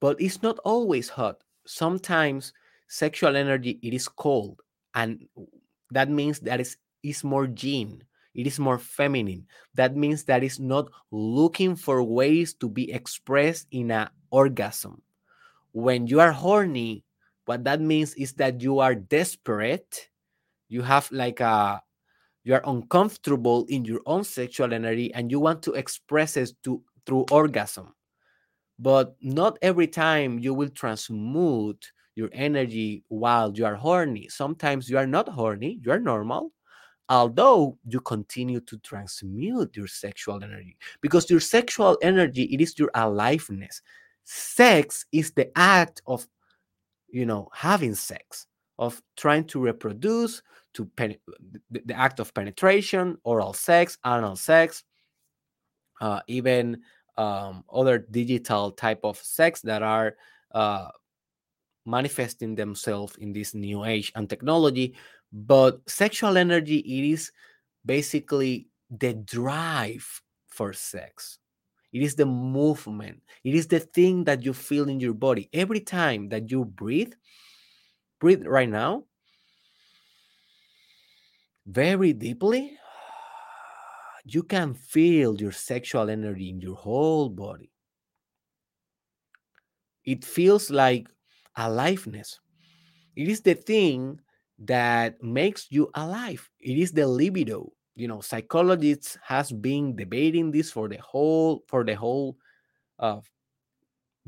[0.00, 1.42] But it's not always hot.
[1.66, 2.52] Sometimes
[2.88, 4.60] sexual energy it is cold
[4.94, 5.26] and
[5.90, 8.02] that means that is is more yin
[8.36, 9.46] it is more feminine.
[9.74, 15.02] That means that it's not looking for ways to be expressed in an orgasm.
[15.72, 17.06] When you are horny
[17.46, 20.10] what that means is that you are desperate.
[20.68, 21.80] You have like a
[22.44, 26.82] you are uncomfortable in your own sexual energy and you want to express it to
[27.06, 27.94] through orgasm.
[28.78, 34.28] But not every time you will transmute your energy while you are horny.
[34.28, 36.52] Sometimes you are not horny you are normal
[37.08, 42.90] although you continue to transmute your sexual energy because your sexual energy it is your
[42.94, 43.82] aliveness.
[44.24, 46.26] Sex is the act of
[47.08, 48.46] you know having sex
[48.78, 50.42] of trying to reproduce
[50.74, 51.16] to pen-
[51.70, 54.82] the, act of penetration oral sex anal sex
[56.00, 56.78] uh, even
[57.16, 60.16] um, other digital type of sex that are
[60.52, 60.88] uh,
[61.86, 64.94] manifesting themselves in this new age and technology
[65.36, 67.30] but sexual energy it is
[67.84, 71.38] basically the drive for sex.
[71.92, 73.22] It is the movement.
[73.44, 75.50] It is the thing that you feel in your body.
[75.52, 77.12] Every time that you breathe
[78.18, 79.04] breathe right now
[81.66, 82.78] very deeply
[84.24, 87.70] you can feel your sexual energy in your whole body.
[90.06, 91.08] It feels like
[91.56, 92.40] aliveness.
[93.16, 94.20] It is the thing
[94.58, 96.48] that makes you alive.
[96.60, 97.72] It is the libido.
[97.94, 102.36] You know psychologists has been debating this for the whole for the whole
[102.98, 103.20] uh,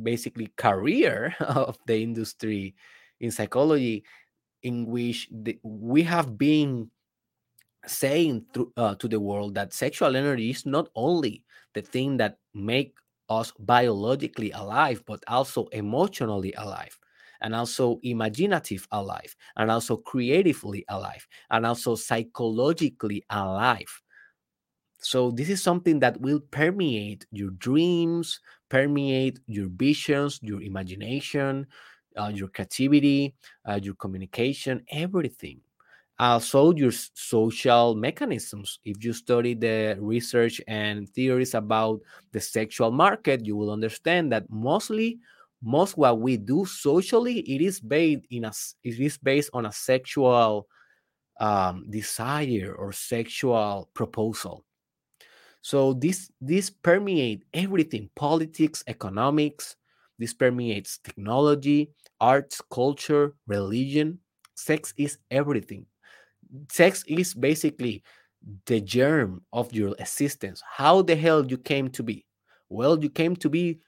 [0.02, 2.74] basically career of the industry
[3.20, 4.04] in psychology
[4.62, 6.90] in which the, we have been
[7.86, 8.44] saying
[8.76, 12.94] uh, to the world that sexual energy is not only the thing that make
[13.28, 16.98] us biologically alive but also emotionally alive
[17.40, 24.02] and also imaginative alive and also creatively alive and also psychologically alive.
[25.00, 31.66] So this is something that will permeate your dreams permeate your visions your imagination
[32.16, 33.34] uh, your creativity
[33.68, 35.60] uh, your communication everything.
[36.18, 38.80] Also your social mechanisms.
[38.84, 42.00] If you study the research and theories about
[42.32, 45.18] the sexual market you will understand that mostly
[45.62, 48.52] most what we do socially it is based in a
[48.84, 50.66] it is based on a sexual
[51.40, 54.64] um, desire or sexual proposal
[55.60, 59.76] so this this permeate everything politics economics
[60.18, 61.90] this permeates technology
[62.20, 64.18] arts culture religion
[64.54, 65.86] sex is everything
[66.70, 68.02] sex is basically
[68.66, 70.62] the germ of your existence.
[70.66, 72.26] How the hell you came to be?
[72.68, 73.80] Well, you came to be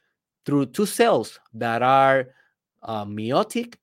[0.45, 2.29] through two cells that are
[2.83, 3.75] uh, meiotic.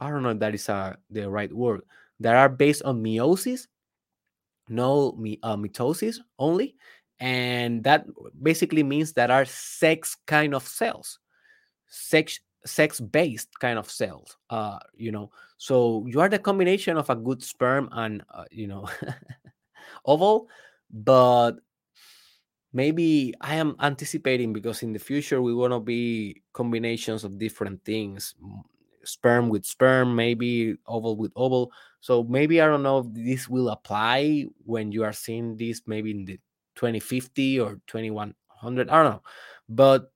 [0.00, 1.82] I don't know if that is uh, the right word.
[2.20, 3.68] That are based on meiosis,
[4.68, 6.76] no me, uh, mitosis only,
[7.20, 8.06] and that
[8.42, 11.18] basically means that are sex kind of cells.
[11.86, 17.08] Sex sex based kind of cells uh you know so you are the combination of
[17.08, 18.88] a good sperm and uh, you know
[20.04, 20.48] oval
[20.90, 21.52] but
[22.72, 27.82] maybe i am anticipating because in the future we want to be combinations of different
[27.84, 28.34] things
[29.04, 33.70] sperm with sperm maybe oval with oval so maybe i don't know if this will
[33.70, 36.38] apply when you are seeing this maybe in the
[36.76, 39.22] 2050 or 2100 i don't know
[39.68, 40.10] but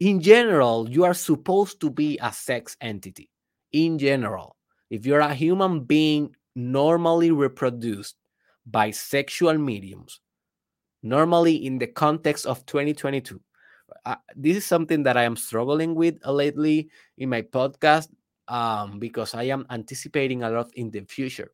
[0.00, 3.30] in general, you are supposed to be a sex entity.
[3.72, 4.56] In general,
[4.90, 8.16] if you're a human being normally reproduced
[8.64, 10.20] by sexual mediums,
[11.02, 13.40] normally in the context of 2022,
[14.04, 18.08] uh, this is something that I am struggling with uh, lately in my podcast
[18.48, 21.52] um, because I am anticipating a lot in the future.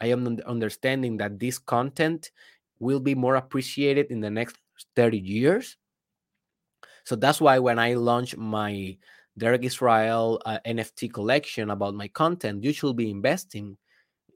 [0.00, 2.30] I am understanding that this content
[2.78, 4.56] will be more appreciated in the next
[4.96, 5.76] 30 years.
[7.04, 8.96] So that's why when I launch my
[9.36, 13.76] Derek Israel uh, NFT collection about my content, you should be investing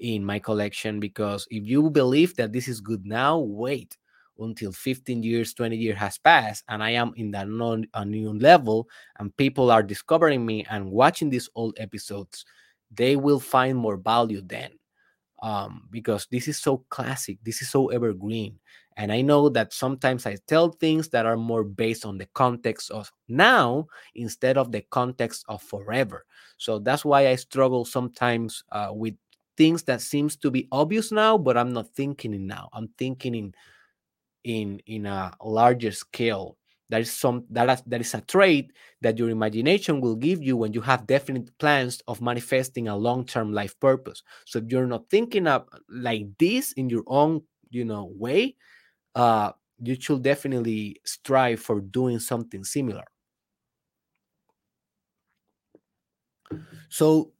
[0.00, 3.96] in my collection because if you believe that this is good now, wait
[4.38, 8.32] until 15 years, 20 years has passed, and I am in that non, a new
[8.38, 12.44] level, and people are discovering me and watching these old episodes,
[12.90, 14.70] they will find more value then.
[15.42, 18.58] Um, because this is so classic, this is so evergreen.
[18.96, 22.90] And I know that sometimes I tell things that are more based on the context
[22.90, 26.24] of now instead of the context of forever.
[26.56, 29.16] So that's why I struggle sometimes uh, with
[29.56, 33.34] things that seems to be obvious now but i'm not thinking in now i'm thinking
[33.34, 33.54] in
[34.44, 36.56] in in a larger scale.
[36.90, 38.70] That is some that is, that is a trait
[39.00, 43.52] that your imagination will give you when you have definite plans of manifesting a long-term
[43.52, 44.22] life purpose.
[44.46, 48.54] So if you're not thinking of like this in your own you know way
[49.16, 53.04] uh you should definitely strive for doing something similar.
[56.88, 57.32] So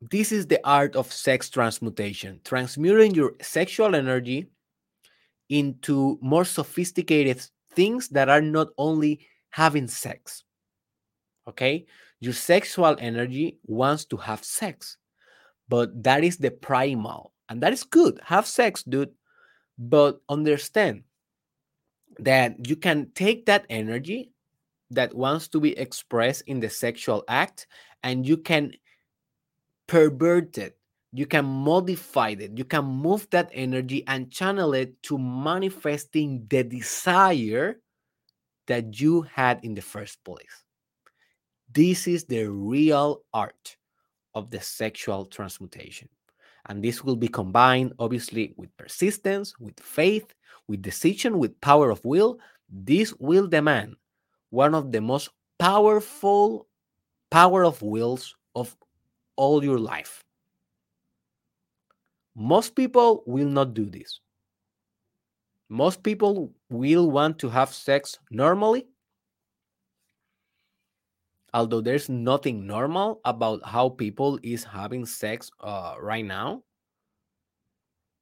[0.00, 4.48] this is the art of sex transmutation transmuting your sexual energy
[5.48, 10.44] into more sophisticated things that are not only having sex.
[11.48, 11.86] Okay?
[12.20, 14.96] Your sexual energy wants to have sex,
[15.68, 18.18] but that is the primal, and that is good.
[18.24, 19.12] Have sex, dude,
[19.78, 21.02] but understand
[22.18, 24.30] that you can take that energy
[24.90, 27.66] that wants to be expressed in the sexual act
[28.02, 28.72] and you can
[29.86, 30.76] pervert it
[31.16, 36.64] you can modify it you can move that energy and channel it to manifesting the
[36.64, 37.78] desire
[38.66, 40.64] that you had in the first place.
[41.72, 43.76] This is the real art
[44.34, 46.08] of the sexual transmutation.
[46.66, 50.32] And this will be combined obviously with persistence with faith
[50.66, 52.38] with decision with power of will.
[52.70, 53.96] This will demand
[54.48, 56.66] one of the most powerful
[57.30, 58.74] power of wills of
[59.36, 60.23] all your life
[62.34, 64.20] most people will not do this.
[65.68, 68.86] Most people will want to have sex normally.
[71.52, 76.64] Although there's nothing normal about how people is having sex uh, right now.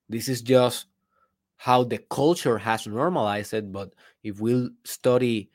[0.09, 0.87] This is just
[1.57, 3.73] how the culture has normalized it.
[3.73, 5.51] But if we study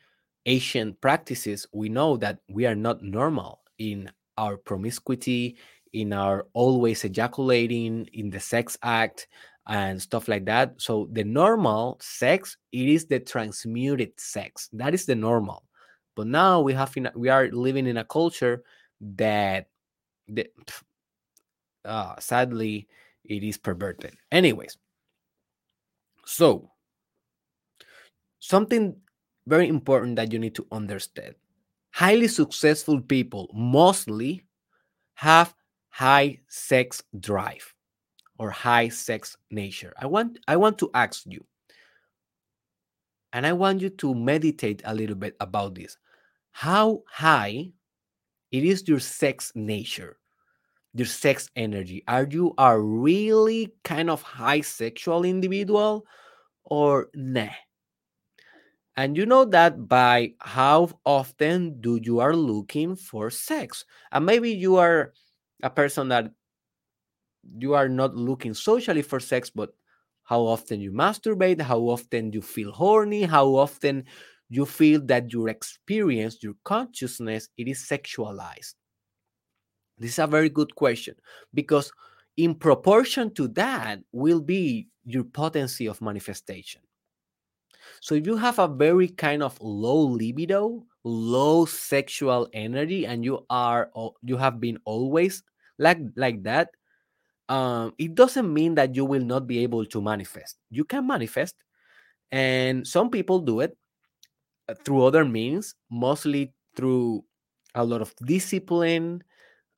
[0.47, 5.57] ancient practices, we know that we are not normal in our promiscuity,
[5.93, 9.27] in our always ejaculating in the sex act
[9.67, 10.75] and stuff like that.
[10.77, 14.69] So the normal sex it is the transmuted sex.
[14.73, 15.63] That is the normal.
[16.15, 18.63] But now we have in, we are living in a culture
[19.15, 19.67] that
[20.27, 20.47] the,
[21.85, 22.87] uh, sadly
[23.23, 24.15] it is perverted.
[24.31, 24.77] Anyways
[26.27, 26.69] so
[28.39, 28.93] something
[29.47, 31.35] very important that you need to understand.
[31.91, 34.43] Highly successful people mostly
[35.15, 35.55] have
[35.97, 37.73] high sex drive
[38.37, 39.91] or high sex nature.
[39.97, 41.43] I want I want to ask you
[43.33, 45.97] and I want you to meditate a little bit about this.
[46.51, 47.71] How high
[48.51, 50.19] it is your sex nature,
[50.93, 52.03] your sex energy?
[52.07, 56.05] Are you a really kind of high sexual individual
[56.63, 57.57] or nah?
[58.95, 63.83] And you know that by how often do you are looking for sex?
[64.11, 65.13] And maybe you are
[65.63, 66.31] a person that
[67.57, 69.73] you are not looking socially for sex, but
[70.23, 74.03] how often you masturbate, how often you feel horny, how often
[74.49, 78.75] you feel that your experience, your consciousness, it is sexualized.
[79.97, 81.15] This is a very good question
[81.53, 81.91] because
[82.35, 86.81] in proportion to that will be your potency of manifestation.
[88.01, 93.45] So if you have a very kind of low libido, low sexual energy, and you
[93.49, 93.91] are
[94.23, 95.43] you have been always
[95.79, 96.69] like like that,
[97.49, 100.57] um, it doesn't mean that you will not be able to manifest.
[100.69, 101.55] You can manifest,
[102.31, 103.77] and some people do it
[104.69, 107.23] uh, through other means, mostly through
[107.75, 109.23] a lot of discipline,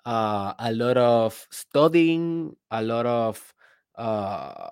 [0.06, 3.54] uh, a lot of studying, a lot of
[3.96, 4.70] uh,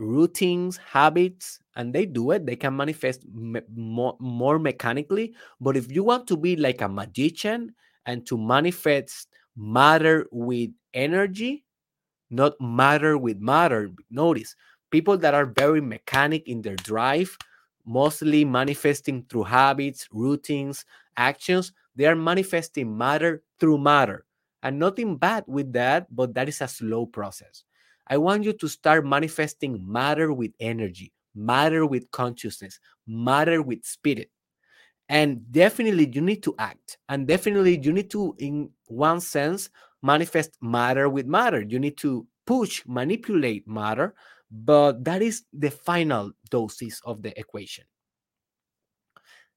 [0.00, 2.46] routines, habits, and they do it.
[2.46, 5.34] They can manifest me- more, more mechanically.
[5.60, 7.74] But if you want to be like a magician
[8.06, 11.64] and to manifest matter with energy,
[12.30, 13.90] not matter with matter.
[14.10, 14.54] Notice
[14.90, 17.36] people that are very mechanic in their drive,
[17.84, 20.84] mostly manifesting through habits, routines,
[21.16, 24.24] actions, they are manifesting matter through matter.
[24.62, 27.64] And nothing bad with that, but that is a slow process.
[28.10, 34.30] I want you to start manifesting matter with energy, matter with consciousness, matter with spirit.
[35.08, 36.98] And definitely you need to act.
[37.08, 39.70] And definitely you need to, in one sense,
[40.02, 41.62] manifest matter with matter.
[41.62, 44.14] You need to push, manipulate matter,
[44.50, 47.84] but that is the final doses of the equation.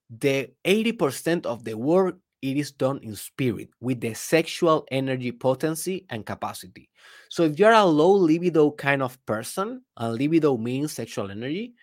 [0.10, 6.06] The 80% of the work it is done in spirit with the sexual energy potency
[6.10, 6.90] and capacity.
[7.30, 11.74] So if you're a low libido kind of person, and libido means sexual energy,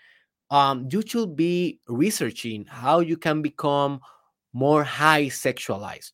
[0.51, 4.01] um, you should be researching how you can become
[4.53, 6.13] more high sexualized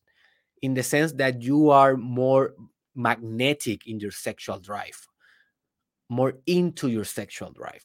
[0.61, 2.53] in the sense that you are more
[2.95, 5.07] magnetic in your sexual drive,
[6.07, 7.83] more into your sexual drive.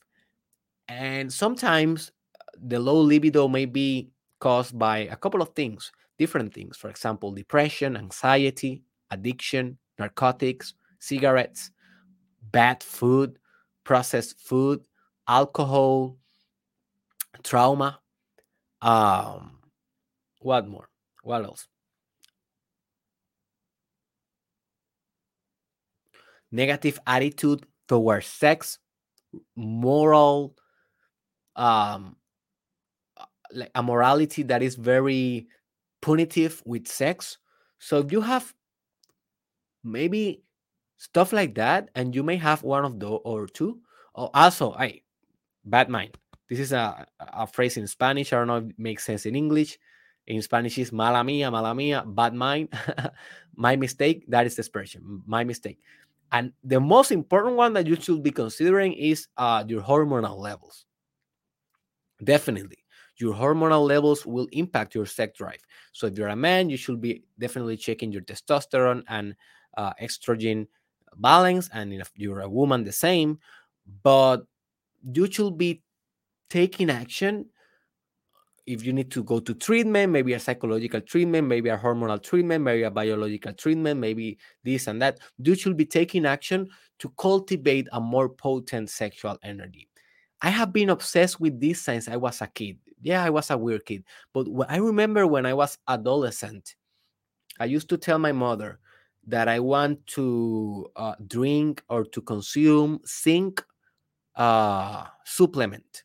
[0.87, 5.91] And sometimes uh, the low libido may be caused by a couple of things,
[6.23, 6.77] different things.
[6.77, 11.73] For example, depression, anxiety, addiction, narcotics, cigarettes,
[12.41, 13.41] bad food,
[13.83, 14.87] processed food,
[15.27, 16.17] alcohol,
[17.43, 17.99] trauma.
[18.81, 19.59] Um,
[20.39, 20.89] what more?
[21.25, 21.67] What else?
[26.53, 28.79] Negative attitude towards sex,
[29.57, 30.55] moral,
[31.57, 32.15] um,
[33.53, 35.49] like a morality that is very
[36.03, 37.39] punitive with sex.
[37.79, 38.53] So if you have
[39.83, 40.43] maybe
[41.03, 43.81] stuff like that, and you may have one of those or two.
[44.15, 45.01] Oh, also, I
[45.65, 46.17] bad mind.
[46.49, 48.33] This is a, a phrase in Spanish.
[48.33, 49.79] I don't know if it makes sense in English.
[50.27, 52.69] In Spanish, is mala mía, mala mía, bad mind.
[53.57, 54.25] my mistake.
[54.29, 55.23] That is the expression.
[55.27, 55.81] My mistake.
[56.31, 60.87] And the most important one that you should be considering is uh, your hormonal levels.
[62.23, 62.82] Definitely,
[63.23, 65.61] your hormonal levels will impact your sex drive.
[65.93, 69.35] So if you're a man, you should be definitely checking your testosterone and
[69.79, 70.67] uh, estrogen
[71.17, 73.39] balance, and if you're a woman, the same.
[74.03, 74.43] But
[75.15, 75.83] you should be
[76.51, 77.47] taking action
[78.67, 82.63] if you need to go to treatment, maybe a psychological treatment, maybe a hormonal treatment,
[82.63, 86.69] maybe a biological treatment, maybe this and that, you should be taking action
[86.99, 89.89] to cultivate a more potent sexual energy.
[90.41, 92.79] I have been obsessed with this since I was a kid.
[93.03, 96.77] Yeah, I was a weird kid, but I remember when I was adolescent,
[97.59, 98.79] I used to tell my mother
[99.27, 103.63] that I want to uh, drink or to consume zinc
[104.37, 106.05] uh, supplement,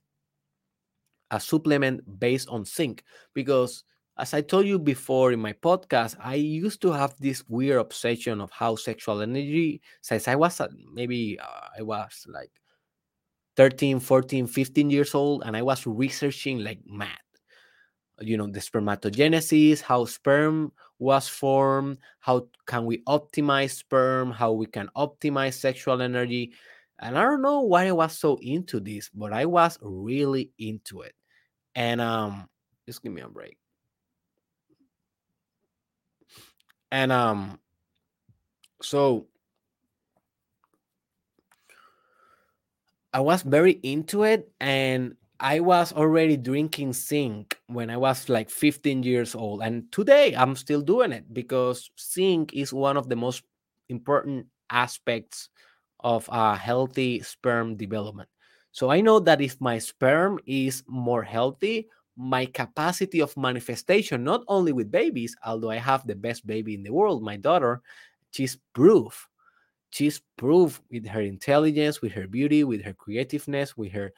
[1.31, 3.83] a supplement based on zinc, because
[4.17, 8.41] as I told you before in my podcast, I used to have this weird obsession
[8.41, 10.59] of how sexual energy, since I was
[10.91, 12.51] maybe uh, I was like
[13.57, 17.17] 13, 14, 15 years old, and I was researching like mad
[18.19, 24.65] you know the spermatogenesis how sperm was formed how can we optimize sperm how we
[24.65, 26.51] can optimize sexual energy
[26.99, 31.01] and i don't know why i was so into this but i was really into
[31.01, 31.13] it.
[31.75, 32.49] And um
[32.87, 33.55] just give me a break.
[36.91, 37.59] And um
[38.81, 39.27] so
[43.13, 48.49] i was very into it and I was already drinking zinc when I was like
[48.49, 49.61] 15 years old.
[49.61, 53.43] And today I'm still doing it because zinc is one of the most
[53.87, 55.49] important aspects
[55.99, 58.29] of a healthy sperm development.
[58.71, 64.43] So I know that if my sperm is more healthy, my capacity of manifestation, not
[64.47, 67.81] only with babies, although I have the best baby in the world, my daughter,
[68.31, 69.26] she's proof.
[69.91, 74.11] She's proof with her intelligence, with her beauty, with her creativeness, with her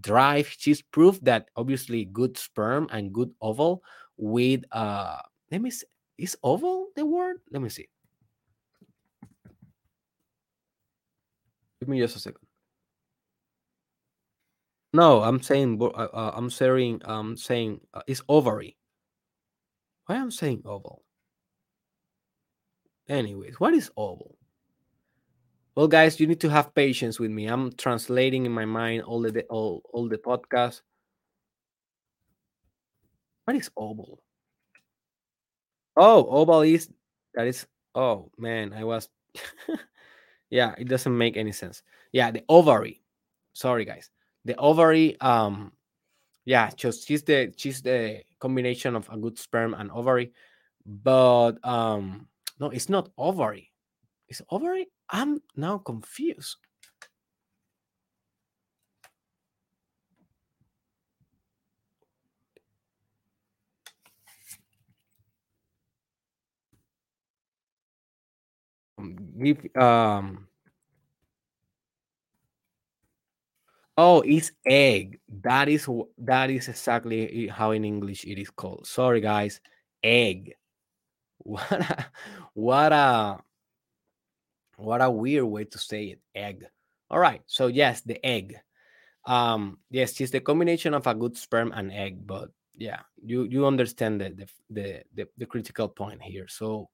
[0.00, 0.48] drive.
[0.58, 3.82] She's proved that obviously good sperm and good oval
[4.16, 5.18] with uh
[5.50, 5.86] let me see
[6.18, 7.38] is oval the word?
[7.50, 7.88] Let me see.
[11.80, 12.46] Give me just a second.
[14.92, 18.76] No, I'm saying uh, uh, I'm saying I'm saying uh, it's ovary.
[20.06, 21.02] Why am I'm saying oval?
[23.08, 24.36] Anyways, what is oval?
[25.74, 27.46] Well, guys, you need to have patience with me.
[27.46, 30.82] I'm translating in my mind all the all, all the podcasts.
[33.44, 34.22] What is oval?
[35.96, 36.90] Oh, oval is
[37.34, 39.08] that is oh man, I was
[40.50, 41.82] yeah, it doesn't make any sense.
[42.12, 43.00] Yeah, the ovary.
[43.54, 44.10] Sorry guys.
[44.44, 45.72] The ovary um
[46.44, 50.32] yeah, just she's the she's the combination of a good sperm and ovary.
[50.84, 52.28] But um
[52.60, 53.72] no, it's not ovary.
[54.28, 54.88] It's ovary?
[55.12, 56.56] I'm now confused.
[69.38, 70.48] Give um
[73.96, 75.20] Oh, it's egg.
[75.42, 75.88] That is
[76.18, 78.86] that is exactly how in English it is called.
[78.86, 79.60] Sorry guys,
[80.02, 80.54] egg.
[81.44, 82.06] What a
[82.54, 83.38] what a
[84.82, 86.20] what a weird way to say it.
[86.34, 86.64] Egg.
[87.10, 87.42] All right.
[87.46, 88.56] So yes, the egg.
[89.24, 93.66] Um, yes, it's the combination of a good sperm and egg, but yeah, you you
[93.66, 96.48] understand the the the, the, the critical point here.
[96.48, 96.88] So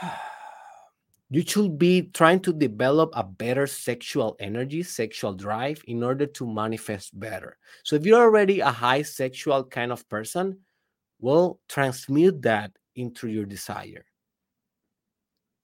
[1.30, 6.46] you should be trying to develop a better sexual energy, sexual drive in order to
[6.46, 7.58] manifest better.
[7.84, 10.60] So if you're already a high sexual kind of person,
[11.20, 14.04] well, transmute that into your desire.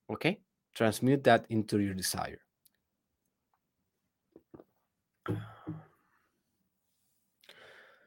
[0.09, 0.39] Okay?
[0.73, 2.39] Transmute that into your desire.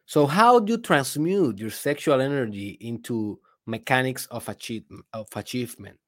[0.07, 5.05] So, how do you transmute your sexual energy into mechanics of achievement?
[5.13, 5.99] Of achievement?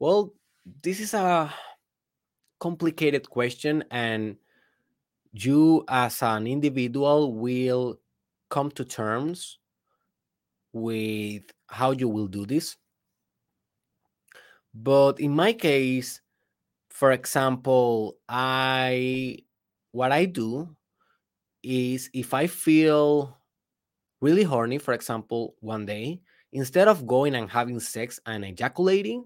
[0.00, 0.34] Well,
[0.82, 1.54] this is a
[2.58, 4.36] complicated question, and
[5.32, 8.00] you, as an individual, will
[8.48, 9.58] come to terms
[10.72, 12.76] with how you will do this.
[14.76, 16.20] But in my case,
[16.90, 19.38] for example, I
[19.92, 20.76] what I do
[21.62, 23.38] is if I feel
[24.20, 26.20] really horny, for example, one day,
[26.52, 29.24] instead of going and having sex and ejaculating,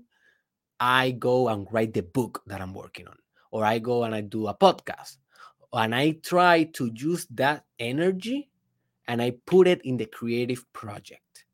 [0.78, 3.18] I go and write the book that I'm working on,
[3.50, 5.16] or I go and I do a podcast,
[5.72, 8.50] and I try to use that energy
[9.08, 11.44] and I put it in the creative project.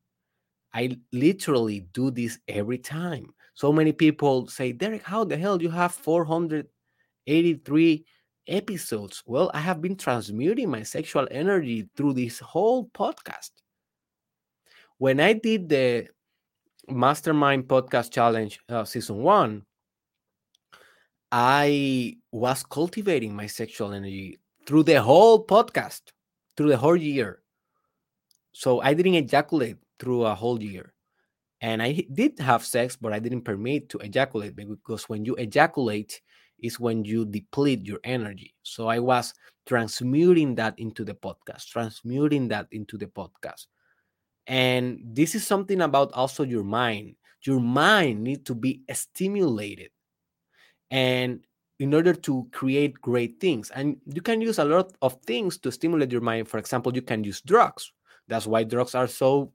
[0.74, 3.32] I literally do this every time.
[3.56, 8.04] So many people say, Derek, how the hell you have 483
[8.46, 9.22] episodes?
[9.24, 13.52] Well, I have been transmuting my sexual energy through this whole podcast.
[14.98, 16.08] When I did the
[16.88, 19.64] Mastermind Podcast Challenge uh, season one,
[21.32, 26.02] I was cultivating my sexual energy through the whole podcast,
[26.58, 27.40] through the whole year.
[28.52, 30.92] So I didn't ejaculate through a whole year.
[31.60, 36.20] And I did have sex, but I didn't permit to ejaculate because when you ejaculate
[36.58, 38.54] is when you deplete your energy.
[38.62, 39.34] So I was
[39.66, 43.66] transmuting that into the podcast, transmuting that into the podcast.
[44.46, 47.16] And this is something about also your mind.
[47.42, 49.90] Your mind needs to be stimulated.
[50.90, 51.44] And
[51.78, 55.70] in order to create great things, and you can use a lot of things to
[55.72, 56.48] stimulate your mind.
[56.48, 57.92] For example, you can use drugs.
[58.28, 59.52] That's why drugs are so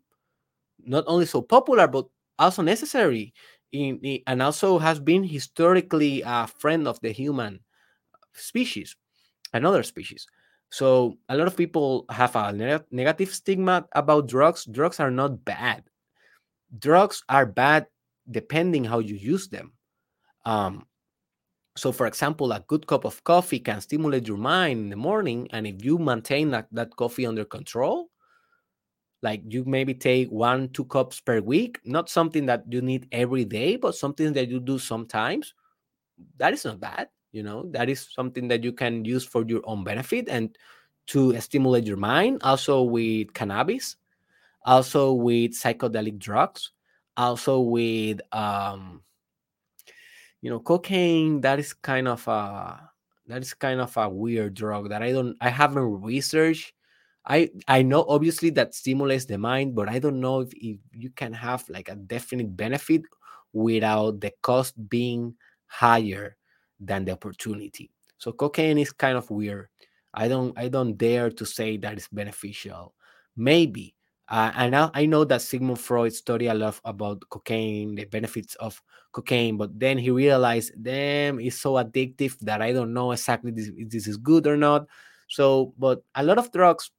[0.86, 2.06] not only so popular but
[2.40, 3.34] also necessary
[3.72, 7.60] in, in, and also has been historically a friend of the human
[8.34, 8.96] species
[9.54, 10.28] another species.
[10.70, 14.66] So a lot of people have a ne- negative stigma about drugs.
[14.66, 15.84] Drugs are not bad.
[16.80, 17.88] Drugs are bad
[18.30, 19.74] depending how you use them.
[20.46, 20.88] Um,
[21.76, 25.48] so for example a good cup of coffee can stimulate your mind in the morning
[25.52, 28.10] and if you maintain that, that coffee under control
[29.22, 33.46] like you maybe take one two cups per week not something that you need every
[33.46, 35.54] day but something that you do sometimes
[36.38, 37.64] that is not bad you know?
[37.72, 40.56] That is something that you can use for your own benefit and
[41.08, 43.96] to stimulate your mind also with cannabis
[44.64, 46.72] also with psychedelic drugs
[47.18, 49.02] also with um
[50.42, 52.80] you know cocaine that is kind of a
[53.28, 56.74] that is kind of a weird drug that i don't i haven't researched
[57.26, 61.12] I I know obviously that stimulates the mind, but I don't know if, if you
[61.12, 63.02] can have like a definite benefit
[63.54, 65.36] without the cost being
[65.68, 66.36] higher
[66.80, 67.92] than the opportunity.
[68.18, 69.68] So cocaine is kind of weird.
[70.14, 72.94] I don't I don't dare to say that it's beneficial.
[73.36, 73.96] Maybe.
[74.28, 78.56] Uh, and I, I know that Sigmund Freud studied a lot about cocaine, the benefits
[78.56, 83.52] of cocaine, but then he realized, damn, it's so addictive that I don't know exactly
[83.52, 84.88] this, if this is good or not.
[85.28, 86.92] So, but a lot of drugs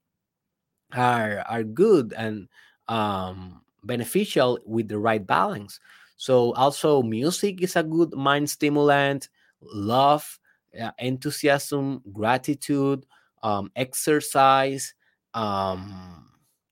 [0.95, 2.49] are are good and
[2.88, 5.80] um, beneficial with the right balance.
[6.16, 9.28] So also music is a good mind stimulant.
[9.61, 10.38] Love,
[10.80, 13.07] uh, enthusiasm, gratitude,
[13.43, 14.95] um, exercise,
[15.34, 16.28] um,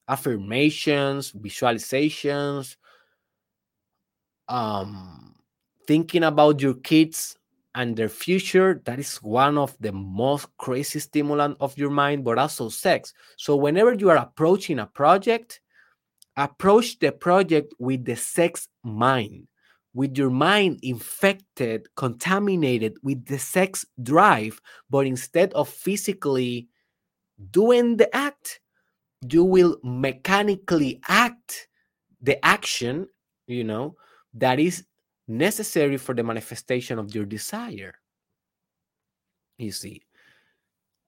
[0.09, 2.77] affirmations, visualizations,
[4.49, 5.35] um,
[5.87, 7.37] thinking about your kids
[7.75, 12.39] and their future that is one of the most crazy stimulant of your mind but
[12.39, 13.13] also sex.
[13.37, 15.61] So whenever you are approaching a project
[16.37, 19.47] approach the project with the sex mind
[19.93, 26.69] with your mind infected contaminated with the sex drive but instead of physically
[27.51, 28.61] doing the act
[29.29, 31.69] you will mechanically act
[32.23, 33.09] the action
[33.47, 33.97] you know
[34.33, 34.85] that is
[35.31, 37.95] necessary for the manifestation of your desire.
[39.59, 40.03] You see,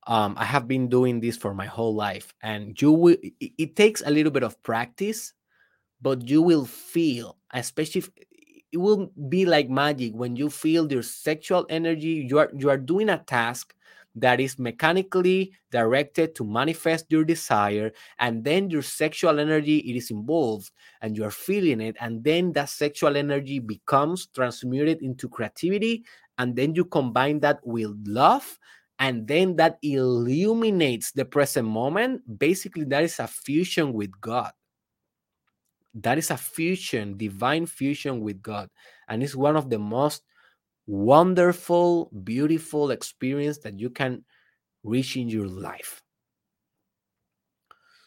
[0.06, 3.16] um, I have been doing this for my whole life, and you will.
[3.22, 5.32] It, it takes a little bit of practice,
[6.00, 8.10] but you will feel, especially if,
[8.72, 12.26] it will be like magic when you feel your sexual energy.
[12.28, 13.74] You are you are doing a task
[14.14, 20.10] that is mechanically directed to manifest your desire and then your sexual energy it is
[20.10, 26.04] involved and you are feeling it and then that sexual energy becomes transmuted into creativity
[26.38, 28.58] and then you combine that with love
[28.98, 34.52] and then that illuminates the present moment basically that is a fusion with god
[35.94, 38.70] that is a fusion, divine fusion with God.
[39.08, 40.22] And it's one of the most
[40.86, 44.24] wonderful, beautiful experience that you can
[44.82, 46.02] reach in your life.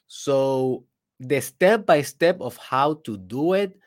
[0.07, 0.85] So
[1.19, 3.77] the step by step of how to do it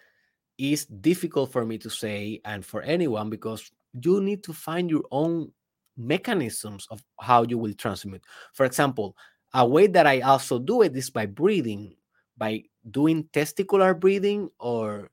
[0.58, 3.70] is difficult for me to say and for anyone because
[4.02, 5.52] you need to find your own
[5.96, 8.22] mechanisms of how you will transmit.
[8.54, 9.16] For example,
[9.54, 11.94] a way that I also do it is by breathing,
[12.36, 15.10] by doing testicular breathing or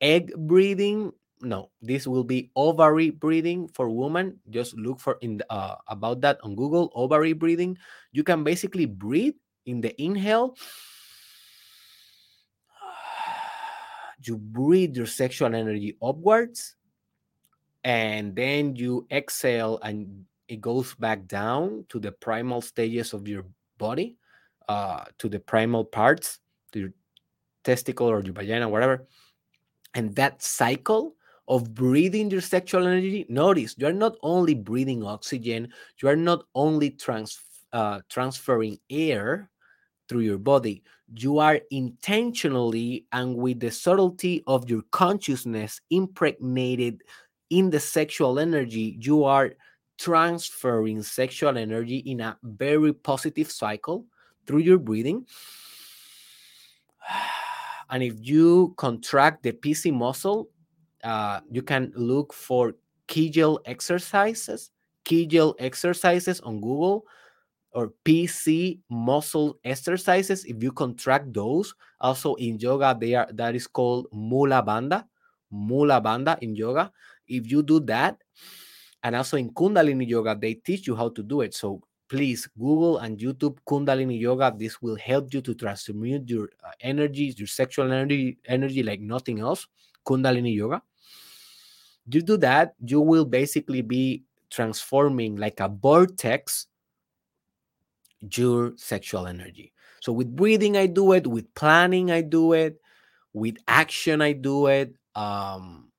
[0.00, 1.12] egg breathing.
[1.44, 4.40] No, this will be ovary breathing for women.
[4.50, 6.90] Just look for in the, uh, about that on Google.
[6.94, 7.78] Ovary breathing.
[8.12, 9.34] You can basically breathe
[9.66, 10.56] in the inhale
[14.22, 16.76] you breathe your sexual energy upwards
[17.84, 23.44] and then you exhale and it goes back down to the primal stages of your
[23.78, 24.16] body
[24.68, 26.40] uh, to the primal parts
[26.72, 26.92] to your
[27.62, 29.06] testicle or your vagina whatever
[29.94, 31.14] and that cycle
[31.48, 35.68] of breathing your sexual energy notice you are not only breathing oxygen
[36.02, 37.38] you are not only trans,
[37.72, 39.50] uh, transferring air
[40.08, 40.82] through your body
[41.12, 47.02] you are intentionally and with the subtlety of your consciousness impregnated
[47.50, 49.52] in the sexual energy, you are
[49.98, 54.06] transferring sexual energy in a very positive cycle
[54.46, 55.26] through your breathing.
[57.90, 60.48] And if you contract the PC muscle,
[61.04, 62.74] uh, you can look for
[63.06, 64.70] Kegel exercises,
[65.04, 67.04] Kegel exercises on Google
[67.72, 70.44] or PC muscle exercises.
[70.44, 75.04] If you contract those, also in yoga, they are that is called Mula Bandha,
[75.50, 76.90] Mula Bandha in yoga.
[77.28, 78.18] If you do that,
[79.02, 81.54] and also in Kundalini yoga, they teach you how to do it.
[81.54, 84.54] So please Google and YouTube Kundalini yoga.
[84.56, 89.40] This will help you to transmute your uh, energy, your sexual energy, energy like nothing
[89.40, 89.66] else.
[90.06, 90.82] Kundalini yoga.
[92.06, 96.66] You do that, you will basically be transforming like a vortex
[98.32, 99.72] your sexual energy.
[100.00, 101.26] So with breathing, I do it.
[101.26, 102.80] With planning, I do it.
[103.32, 104.94] With action, I do it.
[105.14, 105.90] Um,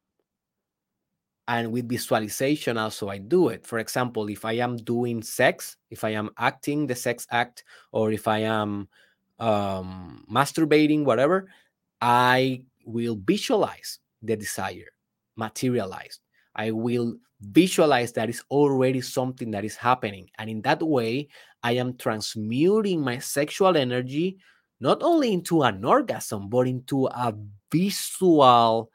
[1.47, 3.65] and with visualization, also, I do it.
[3.65, 8.11] For example, if I am doing sex, if I am acting the sex act, or
[8.11, 8.87] if I am
[9.39, 11.49] um, masturbating, whatever,
[12.01, 14.94] I will visualize the desire
[15.35, 16.19] materialize.
[16.55, 20.29] I will visualize that is already something that is happening.
[20.37, 21.27] And in that way,
[21.63, 24.37] I am transmuting my sexual energy
[24.79, 27.33] not only into an orgasm, but into a
[27.71, 28.91] visual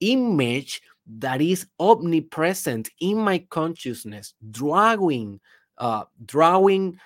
[0.00, 5.40] image that is omnipresent in my consciousness, drawing,
[5.78, 6.98] uh, drawing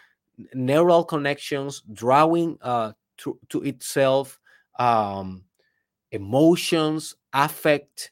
[0.55, 4.39] neural connections, drawing uh, to, to itself
[4.79, 5.43] um,
[6.13, 8.11] emotions, affect,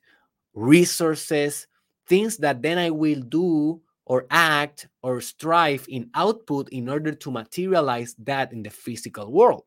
[0.56, 1.68] resources,
[2.08, 7.30] things that then I will do or act or strive in output in order to
[7.30, 9.64] materialize that in the physical world.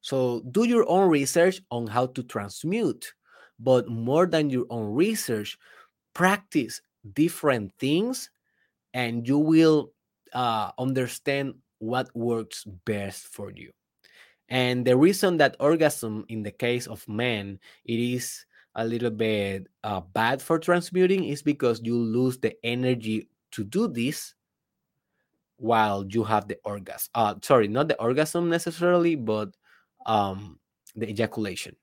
[0.00, 3.12] So do your own research on how to transmute,
[3.58, 5.58] but more than your own research,
[6.14, 6.80] practice
[7.14, 8.30] different things
[8.92, 9.92] and you will
[10.32, 13.72] uh, understand what works best for you.
[14.48, 19.68] And the reason that orgasm in the case of men, it is a little bit
[19.84, 24.34] uh, bad for transmuting is because you lose the energy to do this
[25.56, 27.10] while you have the orgasm.
[27.14, 29.54] Uh, sorry, not the orgasm necessarily, but
[30.06, 30.58] um,
[30.96, 31.76] the ejaculation.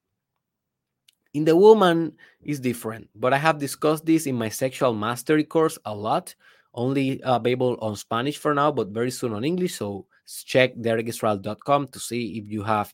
[1.33, 5.77] In the woman is different, but I have discussed this in my sexual mastery course
[5.85, 6.35] a lot.
[6.73, 9.75] Only available on Spanish for now, but very soon on English.
[9.75, 10.05] So
[10.45, 12.93] check derekisrael.com to see if you have.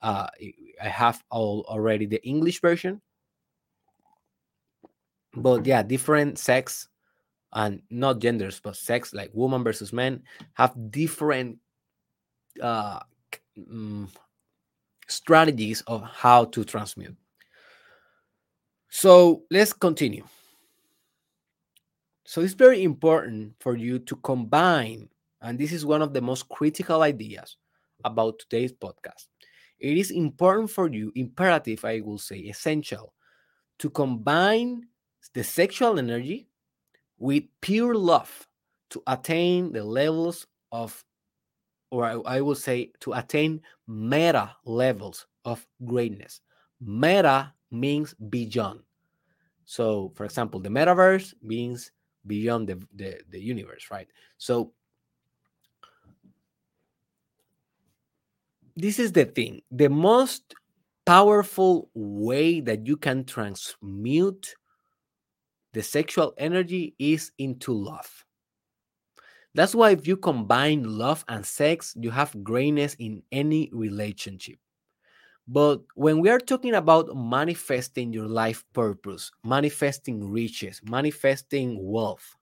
[0.00, 0.28] Uh,
[0.80, 3.00] I have all already the English version,
[5.34, 6.88] but yeah different sex
[7.52, 10.22] and not genders but sex like woman versus men
[10.54, 11.58] have different
[12.62, 13.00] uh,
[13.70, 14.08] um,
[15.06, 17.16] strategies of how to transmute
[18.88, 20.24] so let's continue
[22.24, 25.08] so it's very important for you to combine
[25.42, 27.56] and this is one of the most critical ideas
[28.04, 29.26] about today's podcast
[29.78, 33.12] it is important for you imperative i will say essential
[33.78, 34.86] to combine
[35.34, 36.48] the sexual energy
[37.18, 38.48] with pure love
[38.90, 41.04] to attain the levels of,
[41.90, 46.40] or I, I will say, to attain meta levels of greatness.
[46.80, 48.80] Meta means beyond.
[49.64, 51.90] So, for example, the metaverse means
[52.26, 54.08] beyond the, the, the universe, right?
[54.38, 54.72] So,
[58.78, 60.54] this is the thing the most
[61.04, 64.54] powerful way that you can transmute
[65.72, 68.24] the sexual energy is into love.
[69.54, 74.58] That's why if you combine love and sex, you have greatness in any relationship.
[75.48, 82.36] But when we are talking about manifesting your life purpose, manifesting riches, manifesting wealth,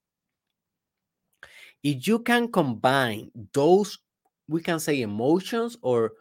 [1.83, 3.99] if you can combine those,
[4.49, 6.13] we can say emotions or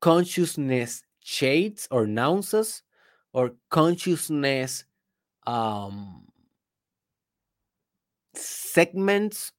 [0.00, 2.82] consciousness shades or nuances
[3.32, 4.84] or consciousness
[5.46, 6.26] um,
[8.34, 9.52] segments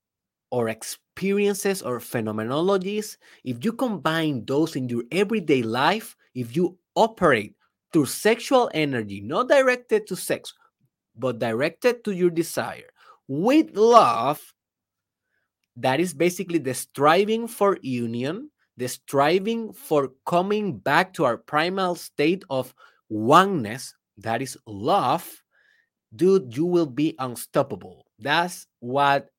[0.52, 7.56] or experiences or phenomenologies, if you combine those in your everyday life, if you operate
[7.92, 10.54] through sexual energy, not directed to sex,
[11.16, 12.90] but directed to your desire,
[13.28, 14.54] with love,
[15.76, 21.96] that is basically the striving for union, the striving for coming back to our primal
[21.96, 22.74] state of
[23.10, 25.26] oneness, that is love,
[26.16, 28.06] dude, you will be unstoppable.
[28.20, 29.30] That's what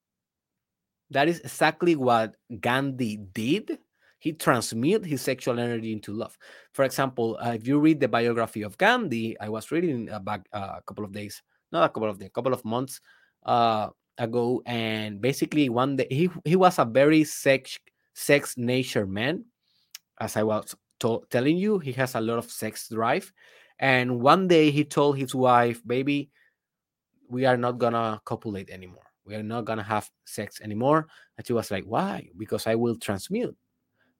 [1.10, 3.78] that is exactly what Gandhi did.
[4.18, 6.36] He transmuted his sexual energy into love.
[6.72, 10.46] For example, uh, if you read the biography of Gandhi, I was reading uh, back
[10.52, 13.00] uh, a couple of days, not a couple of days, a couple of months
[13.46, 17.78] uh, ago, and basically one day he he was a very sex
[18.18, 19.44] sex nature man,
[20.18, 21.78] as I was to- telling you.
[21.78, 23.32] He has a lot of sex drive,
[23.78, 26.30] and one day he told his wife, "Baby,
[27.28, 29.06] we are not gonna copulate anymore.
[29.24, 31.06] We are not gonna have sex anymore.
[31.36, 32.28] And she was like, Why?
[32.36, 33.56] Because I will transmute.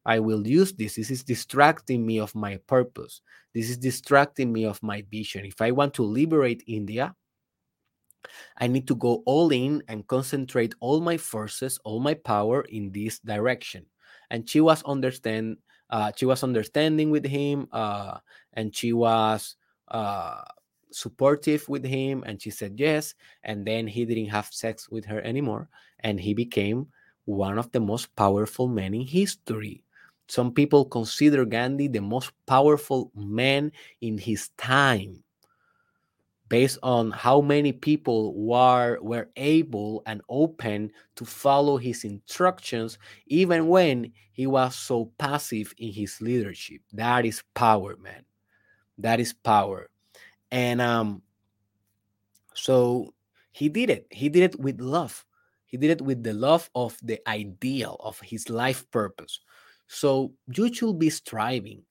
[0.04, 0.94] I will use this.
[0.96, 3.20] This is distracting me of my purpose.
[3.54, 5.44] This is distracting me of my vision.
[5.44, 7.14] If I want to liberate India,
[8.58, 12.92] I need to go all in and concentrate all my forces, all my power in
[12.92, 13.86] this direction.
[14.30, 15.58] And she was understand.
[15.90, 18.18] Uh, she was understanding with him, uh,
[18.52, 19.56] and she was
[19.88, 20.42] uh,
[20.90, 23.14] supportive with him and she said yes
[23.44, 25.68] and then he didn't have sex with her anymore
[26.00, 26.86] and he became
[27.24, 29.82] one of the most powerful men in history
[30.28, 35.22] some people consider gandhi the most powerful man in his time
[36.48, 43.68] based on how many people were were able and open to follow his instructions even
[43.68, 46.80] when he was so passive in his leadership.
[46.92, 48.24] That is power man.
[48.98, 49.90] That is power.
[50.50, 51.22] And um
[52.54, 53.14] so
[53.52, 54.06] he did it.
[54.10, 55.24] He did it with love.
[55.66, 59.40] He did it with the love of the ideal of his life purpose.
[59.86, 61.82] So you should be striving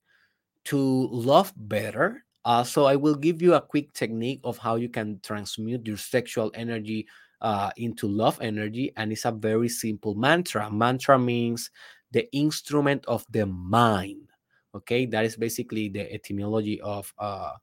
[0.66, 4.88] to love better uh, so i will give you a quick technique of how you
[4.90, 7.06] can transmute your sexual energy
[7.42, 10.70] uh, into love energy and it's a very simple mantra.
[10.72, 11.70] Mantra means
[12.12, 14.28] the instrument of the mind
[14.76, 15.06] okay?
[15.06, 17.54] That is basically the etymology of uh,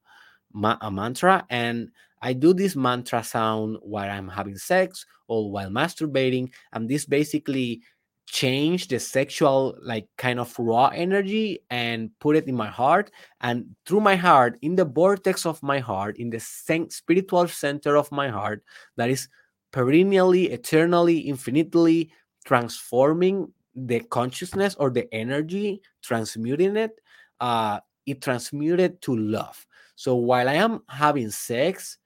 [0.52, 1.90] ma- a mantra and
[2.22, 7.82] I do this mantra sound while I'm having sex or while masturbating, and this basically
[8.26, 13.10] change the sexual like kind of raw energy and put it in my heart
[13.40, 18.10] and through my heart in the vortex of my heart in the spiritual center of
[18.10, 18.64] my heart
[18.96, 19.28] that is
[19.72, 22.10] perennially eternally infinitely
[22.44, 27.00] transforming the consciousness or the energy transmuting it
[27.40, 29.66] uh it transmuted to love
[29.96, 31.98] so while I am having sex,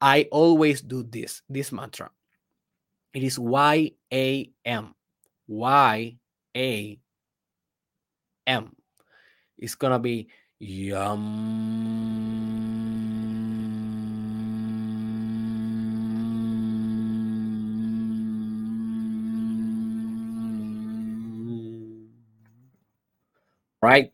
[0.00, 2.10] I always do this, this mantra.
[3.14, 4.94] It is Y A M.
[5.52, 6.16] Y
[6.56, 6.98] A
[8.46, 8.76] M.
[9.58, 10.28] It's gonna be
[10.58, 11.58] yum.
[23.82, 24.12] Right?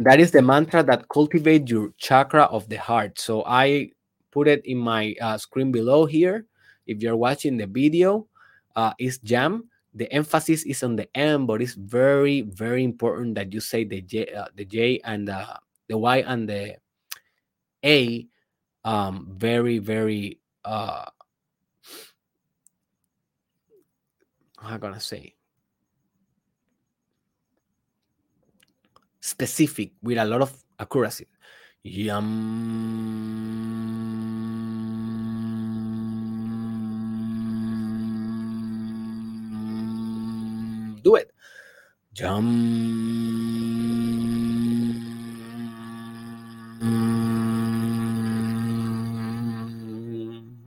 [0.00, 3.18] that is the mantra that cultivates your chakra of the heart.
[3.18, 3.92] So I
[4.30, 6.46] put it in my uh, screen below here.
[6.86, 8.26] If you're watching the video,
[8.74, 9.69] uh, it's jam.
[9.94, 14.00] The emphasis is on the M, but it's very, very important that you say the
[14.02, 15.46] J, uh, the J and the,
[15.88, 16.76] the Y and the
[17.84, 18.26] A.
[18.84, 20.38] Um, very, very.
[20.64, 21.06] Uh,
[24.58, 25.34] how gonna say?
[29.20, 31.26] specific with a lot of accuracy.
[31.82, 32.79] Yum.
[41.02, 41.32] Do it.
[42.14, 43.10] Yum.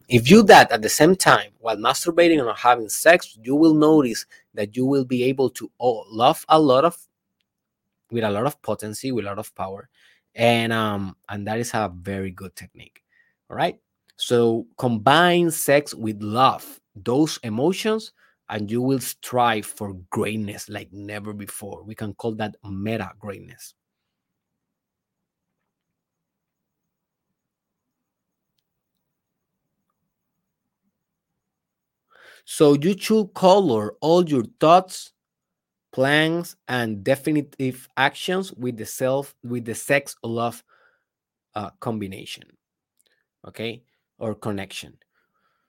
[0.07, 3.73] If you do that at the same time while masturbating or having sex, you will
[3.73, 6.95] notice that you will be able to oh, love a lot of
[8.11, 9.89] with a lot of potency, with a lot of power.
[10.35, 13.03] And um, and that is a very good technique.
[13.49, 13.79] All right.
[14.15, 18.13] So combine sex with love, those emotions,
[18.49, 21.83] and you will strive for greatness like never before.
[21.83, 23.73] We can call that meta greatness.
[32.45, 35.13] So you should color all your thoughts,
[35.93, 40.63] plans, and definitive actions with the self with the sex love
[41.55, 42.43] uh, combination.
[43.47, 43.83] Okay,
[44.19, 44.97] or connection.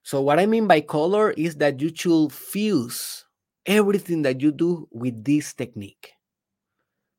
[0.05, 3.25] So what I mean by color is that you should fuse
[3.67, 6.13] everything that you do with this technique.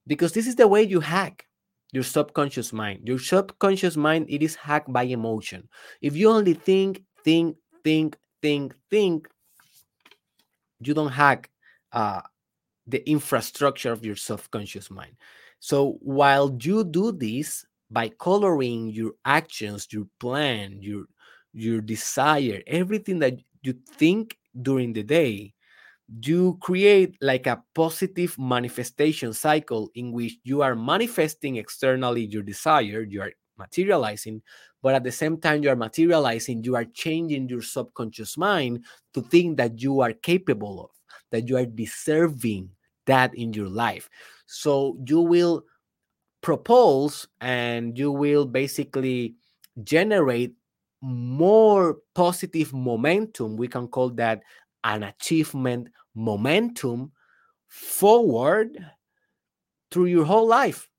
[0.08, 1.48] Because this is the way you hack
[1.92, 3.08] your subconscious mind.
[3.08, 5.68] Your subconscious mind it is hacked by emotion.
[6.00, 9.28] If you only think, think, think, think, think,
[10.80, 11.50] you don't hack
[11.92, 12.22] uh,
[12.86, 15.16] the infrastructure of your subconscious mind.
[15.60, 21.06] So while you do this by coloring your actions, your plan, your
[21.56, 25.53] your desire, everything that you think during the day,
[26.22, 33.01] you create like a positive manifestation cycle in which you are manifesting externally your desire,
[33.01, 34.41] you are materializing,
[34.84, 38.84] but at the same time you are materializing, you are changing your subconscious mind
[39.14, 40.91] to think that you are capable of,
[41.32, 42.70] that you are deserving
[43.06, 44.10] that in your life.
[44.45, 45.64] So you will
[46.41, 49.36] propose and you will basically
[49.84, 50.53] generate
[51.02, 53.58] more positive momentum.
[53.58, 54.41] We can call that
[54.84, 57.12] an achievement momentum
[57.68, 58.78] forward
[59.91, 60.89] through your whole life.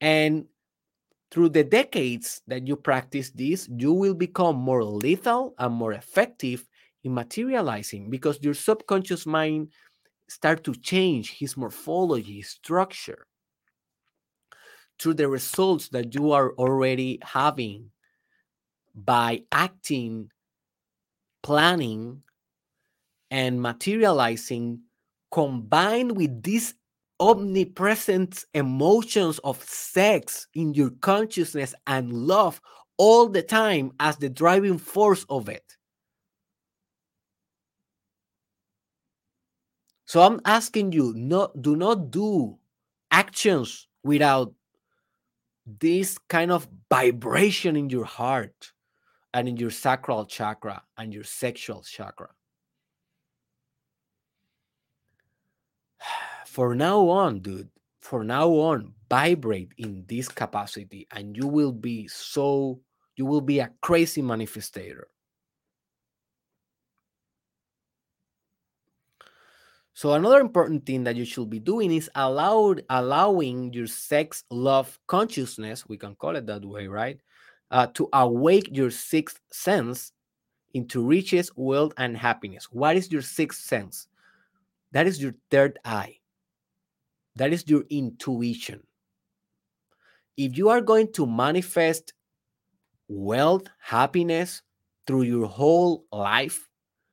[0.00, 0.46] And
[1.30, 6.66] through the decades that you practice this, you will become more lethal and more effective
[7.04, 9.68] in materializing because your subconscious mind
[10.28, 13.26] start to change his morphology, his structure
[14.98, 17.90] through the results that you are already having
[18.96, 20.30] by acting,
[21.42, 22.22] planning,
[23.30, 24.80] and materializing
[25.30, 26.74] combined with these
[27.20, 32.60] omnipresent emotions of sex in your consciousness and love
[32.98, 35.76] all the time as the driving force of it.
[40.06, 42.58] So I'm asking you, not do not do
[43.10, 44.54] actions without
[45.66, 48.72] this kind of vibration in your heart
[49.34, 52.30] and in your sacral chakra and your sexual chakra.
[56.46, 57.70] For now on, dude,
[58.06, 62.80] for now on, vibrate in this capacity and you will be so,
[63.16, 65.04] you will be a crazy manifestator.
[69.92, 74.98] So another important thing that you should be doing is allowed allowing your sex love
[75.06, 77.18] consciousness, we can call it that way, right?
[77.70, 80.12] Uh, to awake your sixth sense
[80.74, 82.68] into riches, wealth, and happiness.
[82.70, 84.06] What is your sixth sense?
[84.92, 86.18] That is your third eye.
[87.34, 88.82] That is your intuition.
[90.36, 92.12] If you are going to manifest
[93.08, 94.62] wealth, happiness
[95.06, 96.68] through your whole life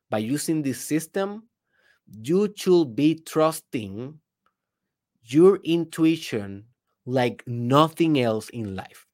[0.10, 1.44] by using this system,
[2.22, 4.20] you should be trusting
[5.24, 6.66] your intuition
[7.06, 9.08] like nothing else in life.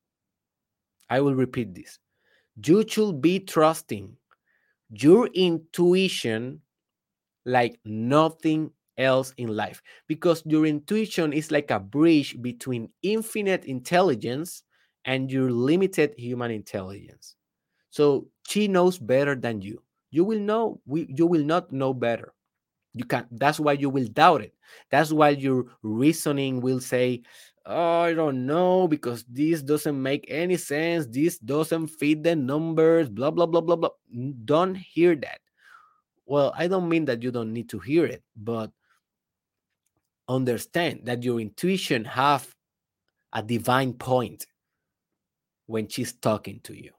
[1.09, 1.99] I will repeat this.
[2.65, 4.17] You should be trusting
[4.91, 6.61] your intuition
[7.45, 14.63] like nothing else in life because your intuition is like a bridge between infinite intelligence
[15.05, 17.35] and your limited human intelligence.
[17.91, 19.83] So she knows better than you.
[20.11, 22.33] You will know we you will not know better
[22.93, 24.53] you can that's why you will doubt it
[24.89, 27.21] that's why your reasoning will say
[27.69, 31.05] i don't know because this doesn't make any sense.
[31.05, 33.89] This doesn't fit the numbers blah blah blah blah blah.
[34.45, 35.39] Don't hear that.
[36.25, 38.71] Well i don't mean that you don't need to hear it but
[40.27, 42.55] understand that your intuition have
[43.33, 44.45] a divine point
[45.65, 46.91] when she's talking to you.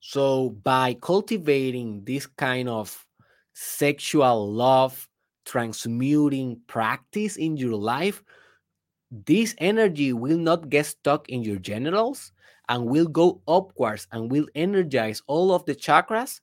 [0.00, 3.06] So by cultivating this kind of
[3.52, 5.08] sexual love
[5.44, 8.22] transmuting practice in your life,
[9.10, 12.32] this energy will not get stuck in your genitals
[12.68, 16.40] and will go upwards and will energize all of the chakras.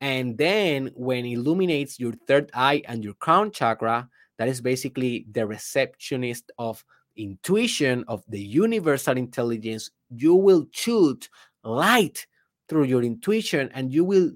[0.00, 4.08] And then when it illuminates your third eye and your crown chakra,
[4.38, 6.84] that is basically the receptionist of
[7.16, 11.28] intuition of the universal intelligence, you will shoot
[11.64, 12.26] light
[12.68, 14.30] through your intuition and you will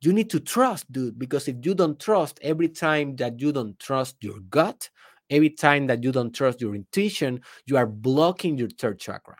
[0.00, 3.76] you need to trust, dude, because if you don't trust, every time that you don't
[3.80, 4.88] trust your gut,
[5.30, 9.36] every time that you don't trust your intuition you are blocking your third chakra.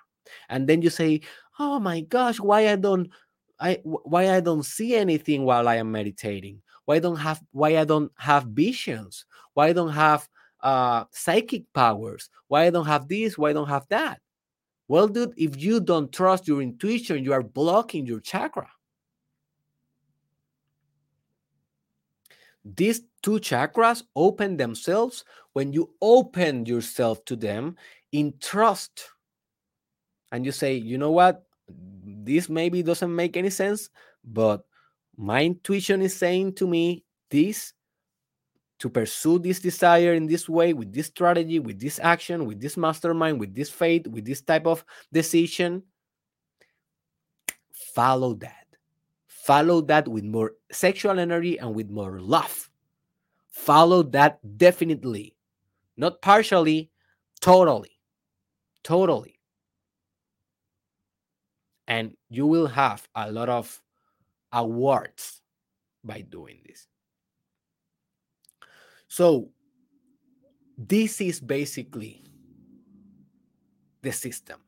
[0.49, 1.21] And then you say
[1.59, 3.09] oh my gosh why i don't
[3.61, 6.63] i why i don't see anything while i am meditating?
[6.85, 9.25] Why don't have why i don't have visions?
[9.55, 10.29] Why i don't have
[10.63, 12.31] uh psychic powers?
[12.49, 13.39] Why i don't have this?
[13.39, 14.21] Why i don't have that?
[14.89, 18.69] Well dude if you don't trust your intuition you are blocking your chakra
[22.77, 27.77] these two chakras open themselves when you open yourself to them
[28.13, 29.11] in trust.
[30.33, 31.45] And you say you know what?
[31.69, 33.91] This maybe doesn't make any sense
[34.25, 34.65] but
[35.17, 37.73] my intuition is saying to me this
[38.79, 42.77] to pursue this desire in this way with this strategy with this action with this
[42.77, 45.83] mastermind with this faith with this type of decision
[47.73, 48.58] follow that
[49.49, 52.69] follow that with more sexual energy and with more love.
[53.49, 55.35] Follow that definitely.
[55.97, 56.91] Not partially
[57.41, 57.99] totally.
[58.85, 59.41] Totally.
[61.87, 63.81] And you will have a lot of
[64.53, 65.41] awards
[66.05, 66.87] by doing this.
[69.09, 69.49] So
[70.77, 72.23] this is basically
[74.03, 74.61] the system.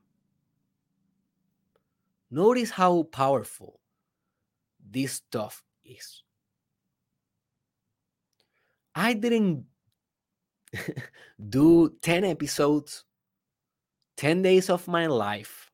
[2.30, 3.79] Notice how powerful
[4.90, 6.22] this stuff is.
[8.94, 9.66] I didn't
[11.48, 13.04] do 10 episodes,
[14.16, 15.70] 10 days of my life,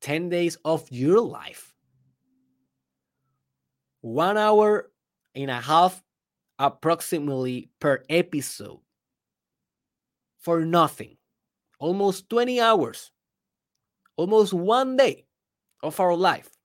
[0.00, 1.72] 10 days of your life,
[4.00, 4.90] one hour
[5.34, 6.02] and a half
[6.58, 8.80] approximately per episode
[10.38, 11.16] for nothing.
[11.78, 13.12] Almost 20 hours,
[14.16, 15.26] almost one day
[15.82, 16.55] of our life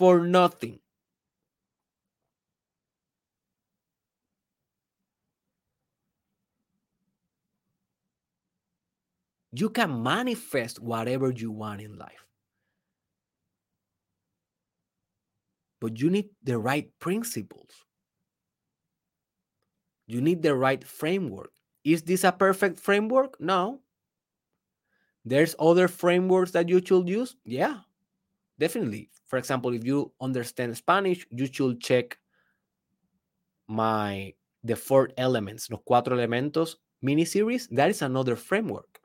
[0.00, 0.80] for nothing.
[9.52, 12.24] You can manifest whatever you want in life.
[15.82, 17.84] But you need the right principles.
[20.06, 21.52] You need the right framework.
[21.84, 23.38] Is this a perfect framework?
[23.38, 23.80] No.
[25.26, 27.36] There's other frameworks that you should use?
[27.44, 27.80] Yeah,
[28.60, 29.10] definitely.
[29.26, 32.18] For example, if you understand Spanish, you should check
[33.66, 37.66] my the four elements, los cuatro elementos mini series.
[37.68, 39.00] That is another framework.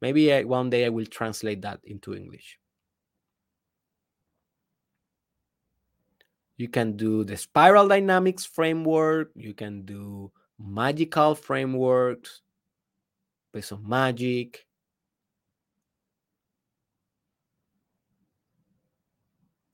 [0.00, 2.58] Maybe I, one day I will translate that into English.
[6.56, 9.32] You can do the spiral dynamics framework.
[9.34, 12.42] You can do magical frameworks
[13.52, 14.66] based on magic.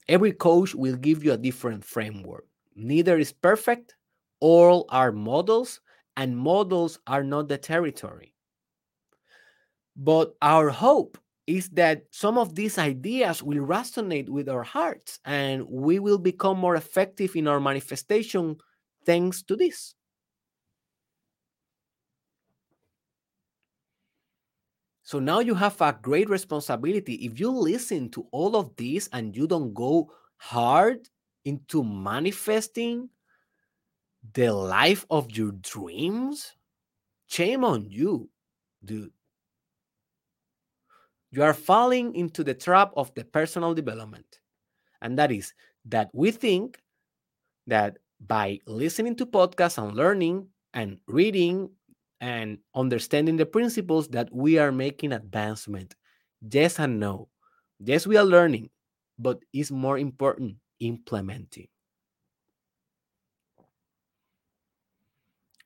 [0.08, 2.46] Every coach will give you a different framework.
[2.74, 3.96] Neither is perfect.
[4.40, 5.80] All are models,
[6.16, 8.34] and models are not the territory.
[9.96, 15.64] But our hope is that some of these ideas will resonate with our hearts and
[15.68, 18.56] we will become more effective in our manifestation
[19.04, 19.94] thanks to this.
[25.06, 27.14] So now you have a great responsibility.
[27.14, 31.08] If you listen to all of this and you don't go hard
[31.44, 33.08] into manifesting
[34.34, 36.56] the life of your dreams,
[37.28, 38.28] shame on you,
[38.84, 39.12] dude
[41.36, 44.40] you are falling into the trap of the personal development.
[45.02, 45.52] And that is
[45.84, 46.80] that we think
[47.66, 51.68] that by listening to podcasts and learning and reading
[52.20, 55.94] and understanding the principles that we are making advancement.
[56.50, 57.28] Yes and no.
[57.78, 58.70] Yes, we are learning,
[59.18, 61.68] but it's more important implementing.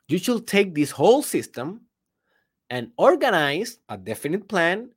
[0.08, 1.82] You should take this whole system
[2.68, 4.90] and organize a definite plan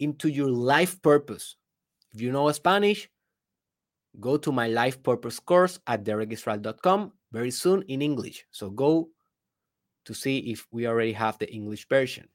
[0.00, 1.56] into your life purpose.
[2.12, 3.08] If you know Spanish,
[4.18, 8.44] go to my life purpose course at derekisrael.com very soon in English.
[8.50, 9.08] So go
[10.10, 12.26] to see if we already have the English version.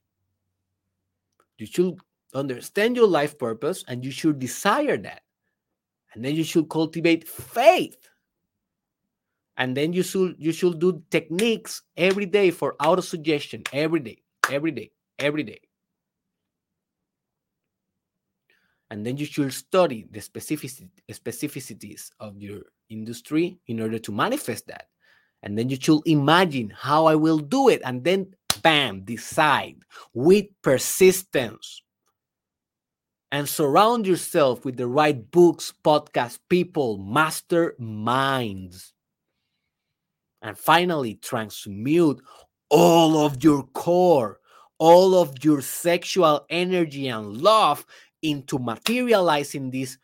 [1.58, 2.00] You should
[2.34, 5.24] understand your life purpose and you should desire that.
[6.14, 7.98] And then you should cultivate faith.
[9.58, 14.24] And then you should you should do techniques every day for auto suggestion every day,
[14.50, 15.60] every day, every day.
[18.92, 24.86] and then you should study the specificities of your industry in order to manifest that
[25.46, 28.28] and then you should imagine how i will do it and then
[28.66, 29.78] bam decide
[30.16, 31.84] with persistence.
[33.32, 38.94] And surround yourself with the right books podcasts people master minds
[40.42, 42.24] and finally transmute
[42.70, 44.40] all of your core,
[44.80, 47.86] all of your sexual energy and love
[48.24, 50.00] into materializing this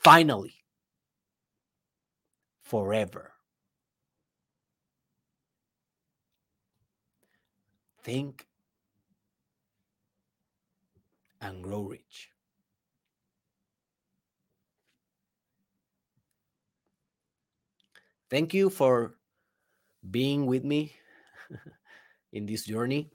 [0.00, 0.54] finally.
[2.64, 3.35] Forever.
[8.06, 8.46] Think
[11.40, 12.30] and grow rich.
[18.30, 19.16] Thank you for
[20.10, 20.94] being with me
[22.32, 23.10] in this journey.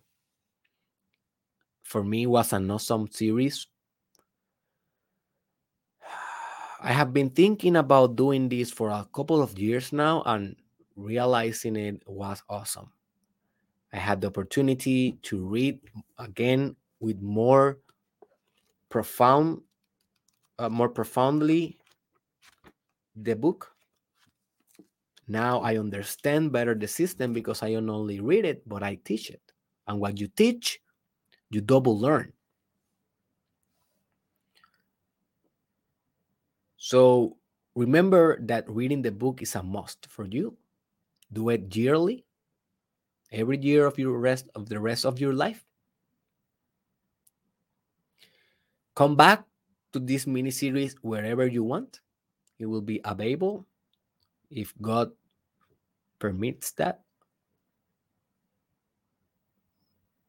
[1.84, 3.68] For me, was an awesome series.
[6.82, 10.56] I have been thinking about doing this for a couple of years now and
[10.96, 12.92] realizing it was awesome.
[13.94, 15.80] I had the opportunity to read
[16.18, 17.80] again with more
[18.90, 19.62] profound,
[20.60, 21.78] uh, more profoundly
[23.16, 23.72] the book.
[25.28, 29.30] Now I understand better the system because I don't only read it, but I teach
[29.30, 29.42] it.
[29.88, 30.80] And what you teach,
[31.50, 32.34] you double learn.
[36.78, 37.38] So
[37.76, 40.58] remember that reading the book is a must for you.
[41.32, 42.26] Do it yearly,
[43.32, 45.64] every year of your rest of the rest of your life.
[48.96, 49.46] Come back
[49.94, 52.02] to this mini series wherever you want.
[52.60, 53.66] It will be available
[54.52, 55.12] if God
[56.20, 57.02] permits that.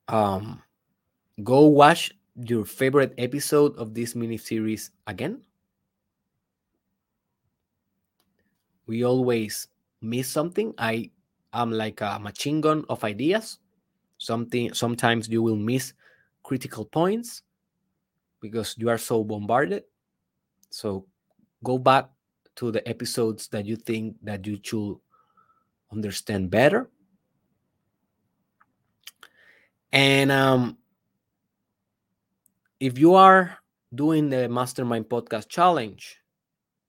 [0.08, 0.62] Um,
[1.42, 5.42] go watch your favorite episode of this mini series again.
[8.86, 9.68] We always
[10.00, 10.74] miss something.
[10.78, 11.10] I
[11.52, 13.58] am like a machine gun of ideas.
[14.18, 15.92] Something sometimes you will miss
[16.42, 17.42] critical points
[18.40, 19.84] because you are so bombarded.
[20.70, 21.06] So
[21.62, 22.08] go back
[22.56, 24.96] to the episodes that you think that you should
[25.92, 26.90] understand better.
[29.92, 30.78] And um,
[32.80, 33.58] if you are
[33.94, 36.18] doing the Mastermind Podcast Challenge,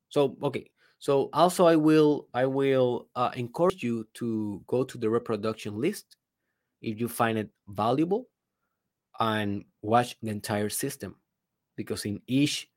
[0.09, 0.69] so okay,
[1.03, 6.15] so also I will I will uh, encourage you to go to the reproduction list
[6.81, 8.29] if you find it valuable
[9.19, 11.17] and watch the entire system
[11.75, 12.69] because in each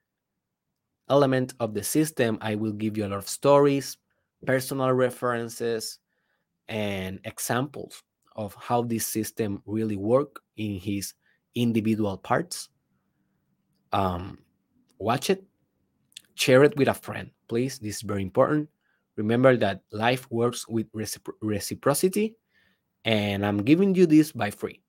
[1.09, 3.97] element of the system I will give you a lot of stories,
[4.45, 6.01] personal references,
[6.69, 8.03] and examples
[8.35, 11.15] of how this system really work in his
[11.55, 12.71] individual parts.
[13.93, 14.39] Um,
[14.99, 15.45] watch it,
[16.37, 17.79] share it with a friend, please.
[17.79, 18.69] This is very important.
[19.17, 22.37] Remember that life works with recipro- reciprocity,
[23.05, 24.83] and I'm giving you this by free.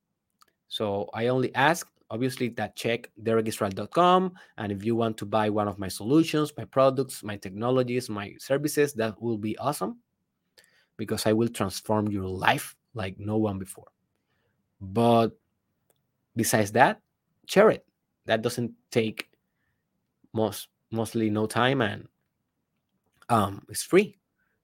[0.67, 4.33] So I only ask, obviously, that check derekisrael.com.
[4.57, 8.35] And if you want to buy one of my solutions, my products, my technologies, my
[8.37, 9.97] services, that will be awesome
[10.97, 13.87] because I will transform your life like no one before.
[14.81, 15.37] But
[16.35, 16.99] besides that,
[17.45, 17.85] share it.
[18.25, 19.29] That doesn't take
[20.33, 22.07] most mostly no time and
[23.29, 24.17] um, it's free.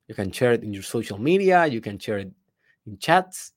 [0.08, 2.32] You can share it in your social media, you can share it
[2.86, 3.54] in chats,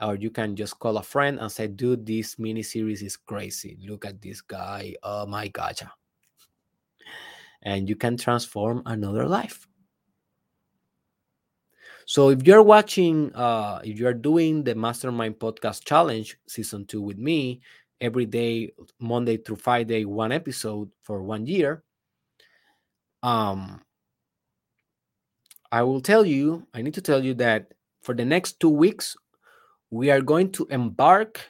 [0.00, 3.78] or you can just call a friend and say, dude, this mini series is crazy.
[3.86, 4.94] Look at this guy.
[5.02, 5.92] Oh my gotcha.
[7.62, 9.66] And you can transform another life.
[12.06, 17.18] So if you're watching, uh, if you're doing the Mastermind Podcast Challenge season two with
[17.18, 17.60] me
[18.00, 21.82] every day, Monday through Friday, one episode for one year,
[23.22, 23.80] um,
[25.70, 27.72] I will tell you, I need to tell you that
[28.02, 29.16] for the next two weeks,
[29.90, 31.40] we are going to embark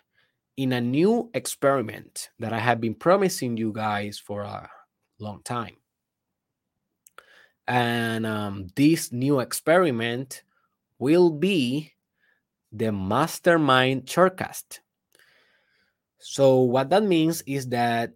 [0.57, 4.69] in a new experiment that I have been promising you guys for a
[5.21, 5.77] long time.
[7.69, 10.43] And um, this new experiment
[10.99, 11.93] will be
[12.73, 14.81] the Mastermind Shortcast.
[16.19, 18.13] So, what that means is that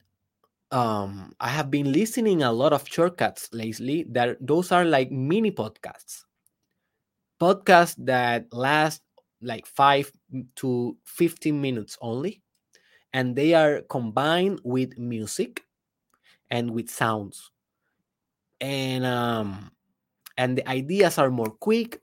[0.73, 4.07] um, I have been listening a lot of shortcasts lately.
[4.11, 6.24] That those are like mini podcasts,
[7.40, 9.03] podcasts that last
[9.43, 10.11] like five
[10.57, 12.43] to fifteen minutes only,
[13.12, 15.65] and they are combined with music
[16.51, 17.51] and with sounds,
[18.61, 19.70] and um,
[20.39, 22.01] and the ideas are more quick,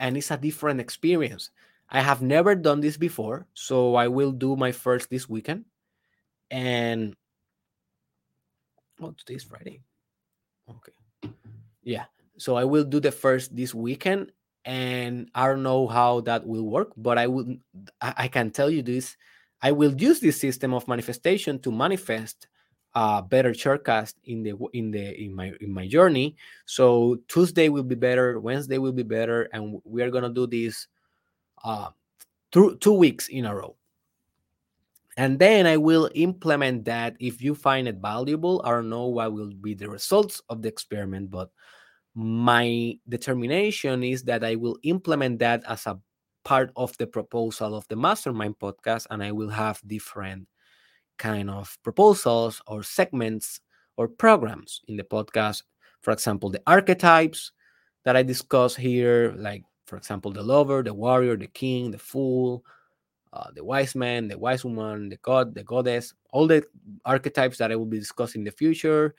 [0.00, 1.50] and it's a different experience.
[1.90, 5.66] I have never done this before, so I will do my first this weekend,
[6.50, 7.14] and
[9.02, 9.80] oh today's friday.
[10.68, 10.92] Okay.
[11.82, 12.04] Yeah.
[12.38, 14.32] So i will do the first this weekend
[14.64, 17.56] and i don't know how that will work but i will
[18.02, 19.16] i can tell you this.
[19.62, 22.46] I will use this system of manifestation to manifest
[22.94, 26.36] a better shortcast in the in the in my in my journey.
[26.66, 30.88] So tuesday will be better wednesday will be better and we are gonna do this
[31.64, 31.90] uh
[32.52, 33.76] through two weeks in a row.
[35.16, 38.60] And then I will implement that if you find it valuable.
[38.64, 41.50] I don't know what will be the results of the experiment, but
[42.14, 45.98] my determination is that I will implement that as a
[46.44, 50.46] part of the proposal of the mastermind podcast and I will have different
[51.18, 53.60] kind of proposals or segments
[53.96, 55.62] or programs in the podcast.
[56.02, 57.52] For example, the archetypes
[58.04, 62.64] that I discuss here, like for example, the lover, the warrior, the king, the fool,
[63.36, 66.64] uh, the wise man, the wise woman, the god, the goddess, all the
[67.04, 69.14] archetypes that I will be discussing in the future.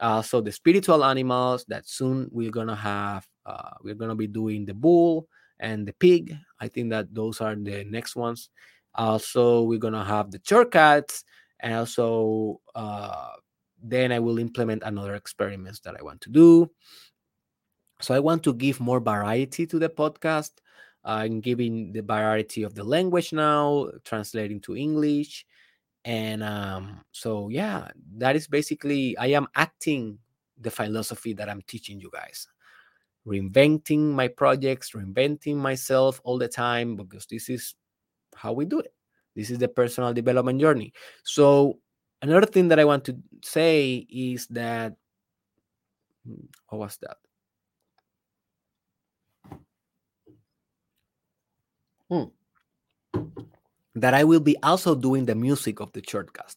[0.00, 4.66] Uh, so the spiritual animals that soon we're gonna have, uh, we're gonna be doing
[4.66, 5.28] the bull
[5.60, 6.36] and the pig.
[6.60, 8.50] I think that those are the next ones.
[8.94, 11.24] Also, we're gonna have the shortcasts,
[11.60, 13.30] and also uh,
[13.82, 16.70] then I will implement another experiments that I want to do.
[18.00, 20.50] So I want to give more variety to the podcast.
[21.04, 25.46] I'm giving the variety of the language now, translating to English.
[26.04, 30.18] And um, so, yeah, that is basically, I am acting
[30.60, 32.48] the philosophy that I'm teaching you guys.
[33.26, 37.74] Reinventing my projects, reinventing myself all the time because this is
[38.34, 38.92] how we do it.
[39.34, 40.92] This is the personal development journey.
[41.24, 41.78] So,
[42.22, 44.94] another thing that I want to say is that,
[46.26, 47.16] hmm, what was that?
[52.10, 52.24] Hmm.
[53.94, 56.56] That I will be also doing the music of the shortcast.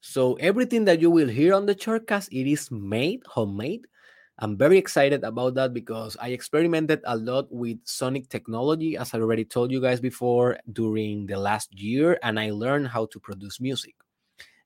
[0.00, 3.86] So everything that you will hear on the shortcast, it is made homemade.
[4.38, 9.18] I'm very excited about that because I experimented a lot with sonic technology, as I
[9.18, 13.60] already told you guys before, during the last year, and I learned how to produce
[13.60, 13.94] music.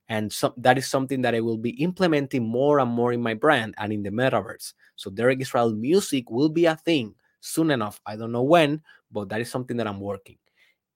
[0.09, 3.35] And so, that is something that I will be implementing more and more in my
[3.35, 4.75] brand and in the metaverse.
[4.97, 8.01] So Derek Israel music will be a thing soon enough.
[8.07, 10.39] I don't know when, but that is something that I'm working.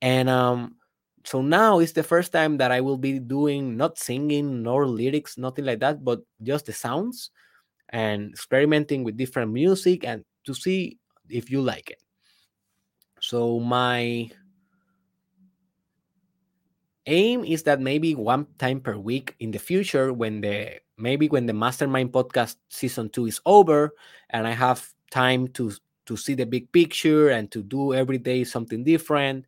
[0.01, 0.77] And um,
[1.25, 5.39] so now it's the first time that I will be doing not singing nor lyrics,
[5.39, 7.31] nothing like that, but just the sounds
[7.91, 10.99] and experimenting with different music and to see
[11.29, 11.99] if you like it.
[13.21, 14.29] So my
[17.07, 21.47] aim is that maybe one time per week in the future when the maybe when
[21.47, 23.95] the mastermind podcast season 2 is over
[24.31, 25.73] and I have time to
[26.06, 29.47] to see the big picture and to do every day something different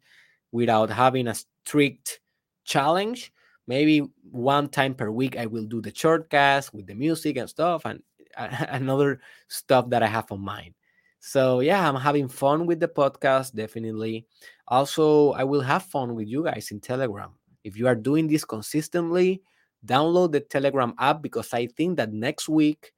[0.53, 2.21] without having a strict
[2.65, 3.33] challenge.
[3.67, 7.85] Maybe one time per week, I will do the shortcast with the music and stuff,
[7.85, 8.03] and
[8.37, 10.75] another stuff that I have on mind.
[11.19, 14.27] So, yeah, I'm having fun with the podcast, definitely.
[14.69, 17.31] Also, I will have fun with you guys in Telegram.
[17.65, 19.43] If you are doing this consistently,
[19.85, 22.93] download the Telegram app because I think that next week,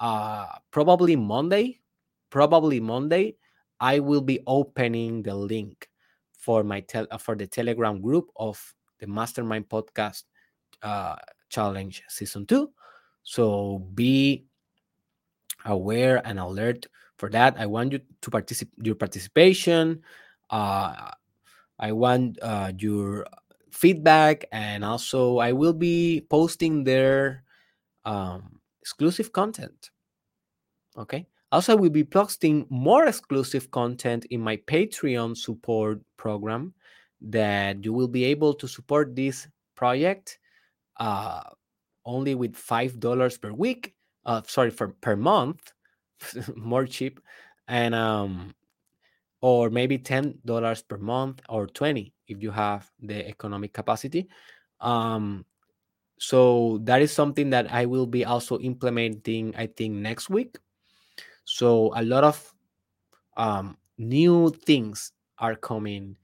[0.00, 1.78] uh, probably Monday,
[2.30, 3.36] probably Monday,
[3.80, 5.88] I will be opening the link
[6.32, 8.58] for my tel- uh, for the Telegram group of
[8.98, 10.24] the Mastermind Podcast
[10.82, 11.16] uh,
[11.48, 12.70] Challenge Season Two.
[13.22, 14.46] So be
[15.64, 16.86] aware and alert
[17.16, 17.56] for that.
[17.58, 20.02] I want you to participate your participation.
[20.50, 21.10] Uh,
[21.78, 23.26] I want uh, your
[23.70, 27.44] feedback, and also I will be posting their
[28.04, 29.90] um, exclusive content.
[30.96, 31.26] Okay.
[31.50, 36.74] Also, I will be posting more exclusive content in my Patreon support program
[37.22, 40.38] that you will be able to support this project
[41.00, 41.40] uh,
[42.04, 43.94] only with $5 per week.
[44.26, 45.72] Uh, sorry, for per month,
[46.54, 47.18] more cheap.
[47.66, 48.54] And um,
[49.40, 54.28] or maybe $10 per month or 20 if you have the economic capacity.
[54.80, 55.46] Um,
[56.18, 60.58] so that is something that I will be also implementing, I think, next week
[61.48, 62.54] so a lot of
[63.38, 66.14] um, new things are coming,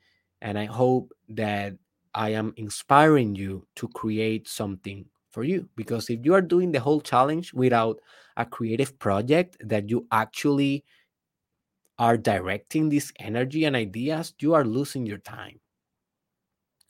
[0.43, 1.73] and I hope that
[2.15, 5.67] I am inspiring you to create something for you.
[5.77, 8.01] Because if you are doing the whole challenge without
[8.37, 10.85] a creative project that you actually
[11.99, 15.59] are directing this energy and ideas, you are losing your time.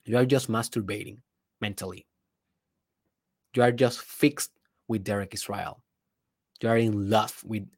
[0.07, 1.19] You are just masturbating
[1.61, 2.05] mentally.
[3.55, 4.51] You are just fixed
[4.89, 5.85] with Derek Israel.
[6.61, 7.69] You are in love with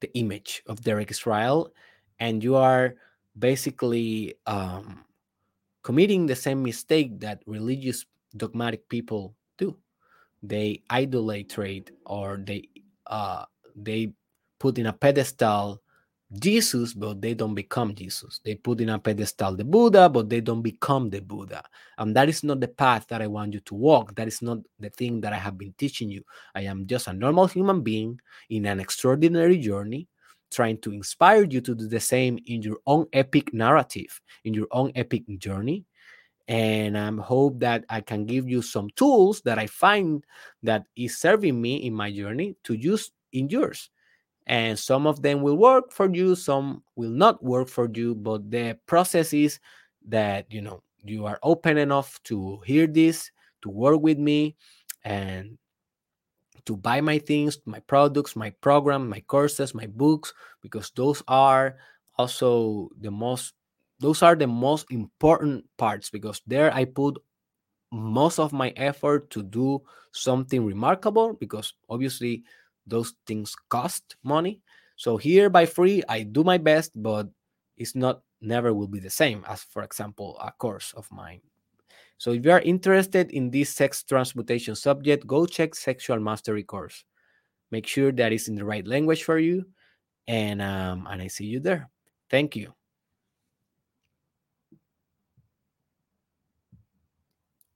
[0.00, 1.72] the image of Derek Israel,
[2.18, 2.94] and you are
[3.38, 5.04] basically um,
[5.82, 8.04] committing the same mistake that religious
[8.36, 9.76] dogmatic people do.
[10.42, 12.68] They idolatrate or they
[13.06, 13.44] uh,
[13.74, 14.12] they
[14.58, 15.82] put in a pedestal
[16.40, 18.40] Jesus, but they don't become Jesus.
[18.44, 21.62] They put in a pedestal the Buddha, but they don't become the Buddha.
[21.98, 24.14] And that is not the path that I want you to walk.
[24.14, 26.22] That is not the thing that I have been teaching you.
[26.54, 30.08] I am just a normal human being in an extraordinary journey
[30.50, 34.68] trying to inspire you to do the same in your own epic narrative, in your
[34.70, 35.84] own epic journey.
[36.48, 40.24] And I hope that I can give you some tools that I find
[40.62, 43.90] that is serving me in my journey to use in yours.
[44.46, 48.50] And some of them will work for you, some will not work for you, but
[48.50, 49.58] the process is
[50.08, 53.30] that you know you are open enough to hear this,
[53.62, 54.56] to work with me,
[55.04, 55.58] and
[56.64, 60.32] to buy my things, my products, my program, my courses, my books,
[60.62, 61.76] because those are
[62.18, 63.54] also the most
[64.00, 67.16] those are the most important parts because there I put
[67.92, 69.82] most of my effort to do
[70.12, 72.44] something remarkable because obviously
[72.86, 74.60] those things cost money.
[74.96, 77.28] So here by free I do my best, but
[77.76, 81.40] it's not never will be the same as for example a course of mine
[82.18, 87.04] so if you are interested in this sex transmutation subject, go check Sexual Mastery course.
[87.70, 89.66] Make sure that it's in the right language for you.
[90.26, 91.90] And um, and I see you there.
[92.30, 92.72] Thank you.